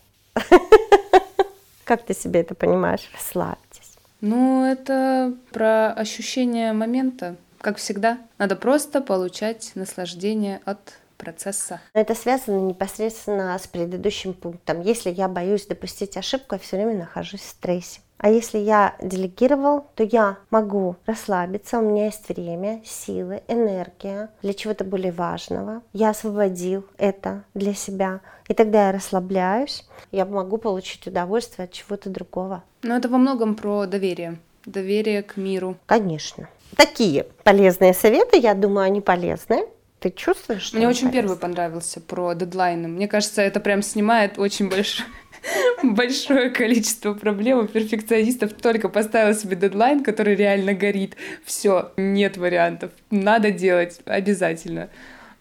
Как 1.83 2.05
ты 2.05 2.13
себе 2.13 2.41
это 2.41 2.55
понимаешь? 2.55 3.09
Расслабьтесь. 3.13 3.93
Ну, 4.21 4.65
это 4.65 5.33
про 5.51 5.91
ощущение 5.93 6.73
момента. 6.73 7.35
Как 7.61 7.77
всегда, 7.77 8.17
надо 8.37 8.55
просто 8.55 9.01
получать 9.01 9.71
наслаждение 9.75 10.61
от 10.65 10.79
процесса. 11.17 11.81
Это 11.93 12.15
связано 12.15 12.59
непосредственно 12.59 13.57
с 13.57 13.67
предыдущим 13.67 14.33
пунктом. 14.33 14.81
Если 14.81 15.09
я 15.09 15.27
боюсь 15.27 15.65
допустить 15.65 16.15
ошибку, 16.17 16.55
я 16.55 16.59
все 16.59 16.77
время 16.77 16.97
нахожусь 16.97 17.41
в 17.41 17.49
стрессе. 17.49 17.99
А 18.19 18.29
если 18.29 18.57
я 18.57 18.95
делегировал, 19.01 19.87
то 19.95 20.03
я 20.03 20.37
могу 20.49 20.97
расслабиться, 21.05 21.79
у 21.79 21.81
меня 21.81 22.05
есть 22.05 22.27
время, 22.27 22.81
силы, 22.85 23.41
энергия 23.47 24.29
для 24.41 24.53
чего-то 24.53 24.83
более 24.83 25.13
важного. 25.13 25.81
Я 25.93 26.09
освободил 26.09 26.85
это 26.97 27.45
для 27.53 27.73
себя, 27.73 28.19
и 28.49 28.53
тогда 28.53 28.87
я 28.87 28.91
расслабляюсь, 28.91 29.87
я 30.11 30.25
могу 30.25 30.57
получить 30.57 31.07
удовольствие 31.07 31.63
от 31.65 31.71
чего-то 31.71 32.09
другого. 32.09 32.63
Но 32.83 32.97
это 32.97 33.07
во 33.07 33.17
многом 33.17 33.55
про 33.55 33.85
доверие, 33.85 34.37
доверие 34.65 35.23
к 35.23 35.37
миру. 35.37 35.77
Конечно. 35.85 36.49
Такие 36.75 37.25
полезные 37.43 37.93
советы, 37.93 38.37
я 38.37 38.53
думаю, 38.53 38.85
они 38.85 38.99
полезны. 38.99 39.65
Ты 39.99 40.11
чувствуешь? 40.11 40.63
Что 40.63 40.77
Мне 40.77 40.87
очень 40.87 41.07
полезны? 41.07 41.21
первый 41.21 41.37
понравился 41.37 41.99
про 42.01 42.33
дедлайны. 42.33 42.87
Мне 42.89 43.07
кажется, 43.07 43.41
это 43.41 43.59
прям 43.59 43.81
снимает 43.81 44.37
очень 44.39 44.69
большой 44.69 45.05
большое 45.83 46.49
количество 46.49 47.13
проблем 47.13 47.59
у 47.59 47.67
перфекционистов. 47.67 48.53
Только 48.53 48.89
поставил 48.89 49.33
себе 49.33 49.55
дедлайн, 49.55 50.03
который 50.03 50.35
реально 50.35 50.73
горит. 50.73 51.15
Все, 51.45 51.91
нет 51.97 52.37
вариантов. 52.37 52.91
Надо 53.09 53.51
делать 53.51 53.99
обязательно. 54.05 54.89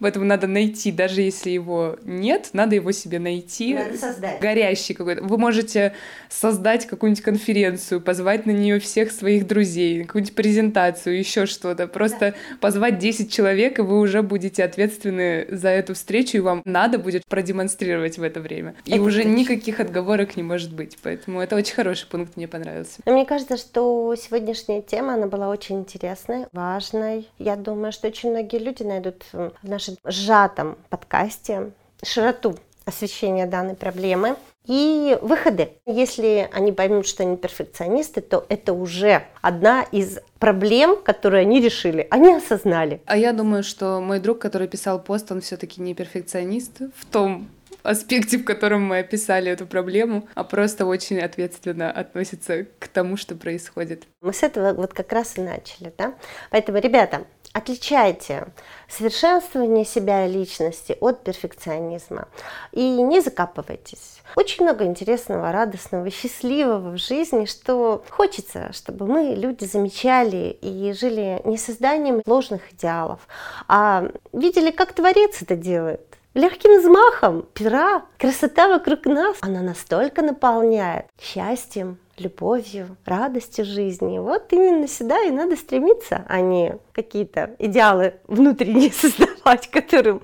Поэтому 0.00 0.24
надо 0.24 0.46
найти, 0.46 0.92
даже 0.92 1.22
если 1.22 1.50
его 1.50 1.96
нет, 2.04 2.50
надо 2.52 2.76
его 2.76 2.92
себе 2.92 3.18
найти. 3.18 3.74
Надо 3.74 3.96
создать. 3.96 4.40
Горящий 4.40 4.94
какой-то. 4.94 5.22
Вы 5.24 5.38
можете 5.38 5.94
создать 6.28 6.86
какую-нибудь 6.86 7.22
конференцию, 7.22 8.00
позвать 8.00 8.46
на 8.46 8.50
нее 8.50 8.78
всех 8.78 9.10
своих 9.10 9.46
друзей, 9.46 10.04
какую-нибудь 10.04 10.34
презентацию, 10.34 11.18
еще 11.18 11.46
что-то. 11.46 11.86
Просто 11.86 12.18
да. 12.18 12.34
позвать 12.60 12.98
10 12.98 13.32
человек, 13.32 13.78
и 13.78 13.82
вы 13.82 13.98
уже 13.98 14.22
будете 14.22 14.64
ответственны 14.64 15.46
за 15.50 15.68
эту 15.70 15.94
встречу, 15.94 16.36
и 16.36 16.40
вам 16.40 16.62
надо 16.64 16.98
будет 16.98 17.26
продемонстрировать 17.26 18.18
в 18.18 18.22
это 18.22 18.40
время. 18.40 18.74
И 18.84 18.92
это 18.92 19.02
уже 19.02 19.22
точно. 19.22 19.34
никаких 19.34 19.80
отговорок 19.80 20.36
не 20.36 20.42
может 20.42 20.72
быть. 20.72 20.96
Поэтому 21.02 21.40
это 21.40 21.56
очень 21.56 21.74
хороший 21.74 22.06
пункт, 22.08 22.36
мне 22.36 22.46
понравился. 22.46 23.00
Но 23.04 23.12
мне 23.12 23.26
кажется, 23.26 23.56
что 23.56 24.14
сегодняшняя 24.16 24.82
тема, 24.82 25.14
она 25.14 25.26
была 25.26 25.48
очень 25.48 25.80
интересной, 25.80 26.46
важной. 26.52 27.28
Я 27.38 27.56
думаю, 27.56 27.92
что 27.92 28.08
очень 28.08 28.30
многие 28.30 28.58
люди 28.58 28.82
найдут 28.82 29.24
в 29.32 29.52
нашей 29.62 29.87
нашем 29.88 29.96
сжатом 30.04 30.78
подкасте 30.90 31.70
широту 32.02 32.56
освещения 32.84 33.46
данной 33.46 33.74
проблемы 33.74 34.36
и 34.66 35.18
выходы. 35.22 35.70
Если 35.86 36.48
они 36.52 36.72
поймут, 36.72 37.06
что 37.06 37.22
они 37.22 37.36
перфекционисты, 37.36 38.20
то 38.20 38.44
это 38.48 38.72
уже 38.72 39.24
одна 39.40 39.82
из 39.82 40.18
проблем, 40.38 40.96
которые 41.02 41.42
они 41.42 41.60
решили, 41.60 42.06
они 42.10 42.34
осознали. 42.34 43.00
А 43.06 43.16
я 43.16 43.32
думаю, 43.32 43.62
что 43.62 44.00
мой 44.00 44.20
друг, 44.20 44.38
который 44.38 44.68
писал 44.68 45.02
пост, 45.02 45.30
он 45.32 45.40
все-таки 45.40 45.80
не 45.80 45.94
перфекционист 45.94 46.80
в 46.96 47.06
том 47.06 47.48
аспекте, 47.82 48.38
в 48.38 48.44
котором 48.44 48.82
мы 48.82 48.98
описали 48.98 49.50
эту 49.50 49.66
проблему, 49.66 50.28
а 50.34 50.44
просто 50.44 50.86
очень 50.86 51.20
ответственно 51.20 51.90
относится 51.90 52.66
к 52.78 52.88
тому, 52.88 53.16
что 53.16 53.34
происходит. 53.34 54.04
Мы 54.20 54.32
с 54.32 54.42
этого 54.42 54.72
вот 54.74 54.92
как 54.92 55.12
раз 55.12 55.38
и 55.38 55.40
начали, 55.40 55.92
да? 55.96 56.14
Поэтому, 56.50 56.78
ребята, 56.78 57.24
отличайте 57.58 58.48
совершенствование 58.88 59.84
себя 59.84 60.26
и 60.26 60.32
личности 60.32 60.96
от 61.00 61.22
перфекционизма. 61.22 62.28
И 62.72 62.82
не 63.02 63.20
закапывайтесь. 63.20 64.20
Очень 64.36 64.64
много 64.64 64.84
интересного, 64.84 65.52
радостного, 65.52 66.10
счастливого 66.10 66.90
в 66.90 66.98
жизни, 66.98 67.44
что 67.44 68.04
хочется, 68.10 68.72
чтобы 68.72 69.06
мы, 69.06 69.34
люди, 69.34 69.64
замечали 69.64 70.58
и 70.60 70.92
жили 70.92 71.40
не 71.44 71.58
созданием 71.58 72.22
ложных 72.26 72.72
идеалов, 72.72 73.20
а 73.68 74.10
видели, 74.32 74.70
как 74.70 74.92
Творец 74.92 75.42
это 75.42 75.56
делает 75.56 76.00
легким 76.34 76.78
взмахом 76.78 77.42
пера, 77.54 78.02
красота 78.18 78.68
вокруг 78.68 79.06
нас, 79.06 79.36
она 79.40 79.60
настолько 79.60 80.22
наполняет 80.22 81.06
счастьем, 81.20 81.98
любовью, 82.20 82.96
радостью 83.04 83.64
жизни. 83.64 84.18
Вот 84.18 84.52
именно 84.52 84.88
сюда 84.88 85.22
и 85.24 85.30
надо 85.30 85.56
стремиться, 85.56 86.24
а 86.28 86.40
не 86.40 86.78
какие-то 86.92 87.54
идеалы 87.58 88.14
внутренние 88.26 88.92
создавать, 88.92 89.70
которым 89.70 90.22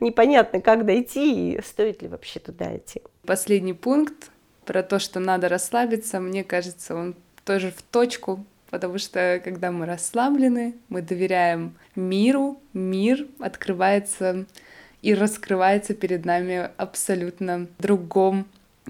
непонятно, 0.00 0.60
как 0.60 0.86
дойти 0.86 1.54
и 1.54 1.62
стоит 1.62 2.02
ли 2.02 2.08
вообще 2.08 2.40
туда 2.40 2.76
идти. 2.76 3.02
Последний 3.26 3.74
пункт 3.74 4.30
про 4.64 4.82
то, 4.82 4.98
что 4.98 5.20
надо 5.20 5.48
расслабиться, 5.48 6.20
мне 6.20 6.44
кажется, 6.44 6.94
он 6.94 7.14
тоже 7.44 7.70
в 7.70 7.82
точку, 7.82 8.44
потому 8.70 8.98
что 8.98 9.40
когда 9.42 9.70
мы 9.70 9.86
расслаблены, 9.86 10.74
мы 10.88 11.02
доверяем 11.02 11.76
миру, 11.94 12.60
мир 12.72 13.26
открывается 13.38 14.46
и 15.02 15.14
раскрывается 15.14 15.94
перед 15.94 16.24
нами 16.24 16.70
абсолютно 16.76 17.66
другом 17.78 18.46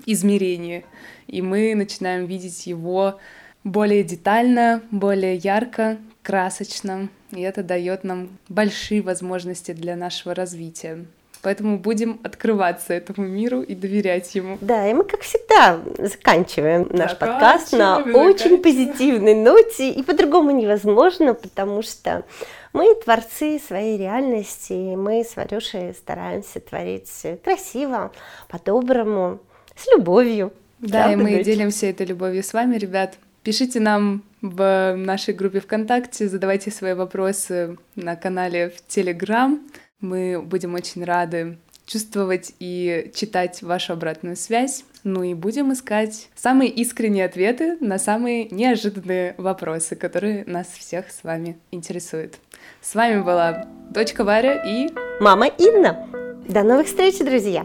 измерении. 0.07 0.84
И 1.26 1.43
мы 1.43 1.74
начинаем 1.74 2.26
видеть 2.26 2.66
его 2.66 3.18
более 3.64 4.03
детально, 4.03 4.82
более 4.90 5.36
ярко, 5.36 5.99
красочно. 6.22 7.09
И 7.30 7.40
это 7.40 7.62
дает 7.62 8.05
нам 8.05 8.38
большие 8.49 9.03
возможности 9.03 9.72
для 9.72 9.97
нашего 9.97 10.34
развития. 10.34 11.05
Поэтому 11.43 11.76
будем 11.76 12.20
открываться 12.22 12.95
этому 12.95 13.26
миру 13.26 13.62
и 13.62 13.74
доверять 13.74 14.32
ему. 14.36 14.59
Да, 14.61 14.86
и 14.86 14.95
мы, 14.95 15.03
как 15.03 15.22
всегда, 15.22 15.80
заканчиваем 15.99 16.86
наш 16.90 17.18
подкаст 17.18 17.72
на 17.72 17.99
очень 17.99 18.62
позитивной 18.62 19.34
ноте. 19.34 19.90
И 19.90 20.05
по-другому 20.05 20.53
невозможно, 20.53 21.34
потому 21.34 21.82
что 21.82 22.24
мы 22.72 22.95
творцы 22.95 23.59
своей 23.59 23.99
реальности, 23.99 24.72
и 24.72 24.97
мы 24.97 25.24
с 25.24 25.34
Варюшей 25.34 25.95
стараемся 25.95 26.61
творить 26.61 27.11
красиво, 27.43 28.12
по-доброму, 28.49 29.40
с 29.76 29.86
любовью. 29.96 30.52
Да, 30.80 31.04
Правда, 31.04 31.12
и 31.12 31.16
мы 31.16 31.36
дочь? 31.36 31.46
делимся 31.46 31.86
этой 31.86 32.06
любовью 32.06 32.42
с 32.42 32.52
вами, 32.52 32.76
ребят. 32.76 33.14
Пишите 33.42 33.80
нам 33.80 34.22
в 34.40 34.94
нашей 34.96 35.34
группе 35.34 35.60
ВКонтакте, 35.60 36.28
задавайте 36.28 36.70
свои 36.70 36.94
вопросы 36.94 37.76
на 37.94 38.16
канале 38.16 38.70
в 38.70 38.86
Телеграм. 38.86 39.60
Мы 40.00 40.40
будем 40.42 40.74
очень 40.74 41.04
рады 41.04 41.58
чувствовать 41.86 42.52
и 42.58 43.10
читать 43.14 43.62
вашу 43.62 43.92
обратную 43.92 44.36
связь. 44.36 44.84
Ну 45.04 45.24
и 45.24 45.34
будем 45.34 45.72
искать 45.72 46.28
самые 46.36 46.70
искренние 46.70 47.24
ответы 47.24 47.76
на 47.80 47.98
самые 47.98 48.48
неожиданные 48.50 49.34
вопросы, 49.36 49.96
которые 49.96 50.44
нас 50.46 50.68
всех 50.68 51.10
с 51.10 51.24
вами 51.24 51.58
интересуют. 51.72 52.34
С 52.80 52.94
вами 52.94 53.20
была 53.22 53.66
дочка 53.90 54.22
Варя 54.24 54.62
и 54.64 54.88
мама 55.20 55.46
Инна. 55.46 56.08
До 56.48 56.62
новых 56.62 56.86
встреч, 56.86 57.18
друзья! 57.18 57.64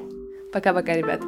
Пока-пока, 0.51 0.93
ребят! 0.93 1.21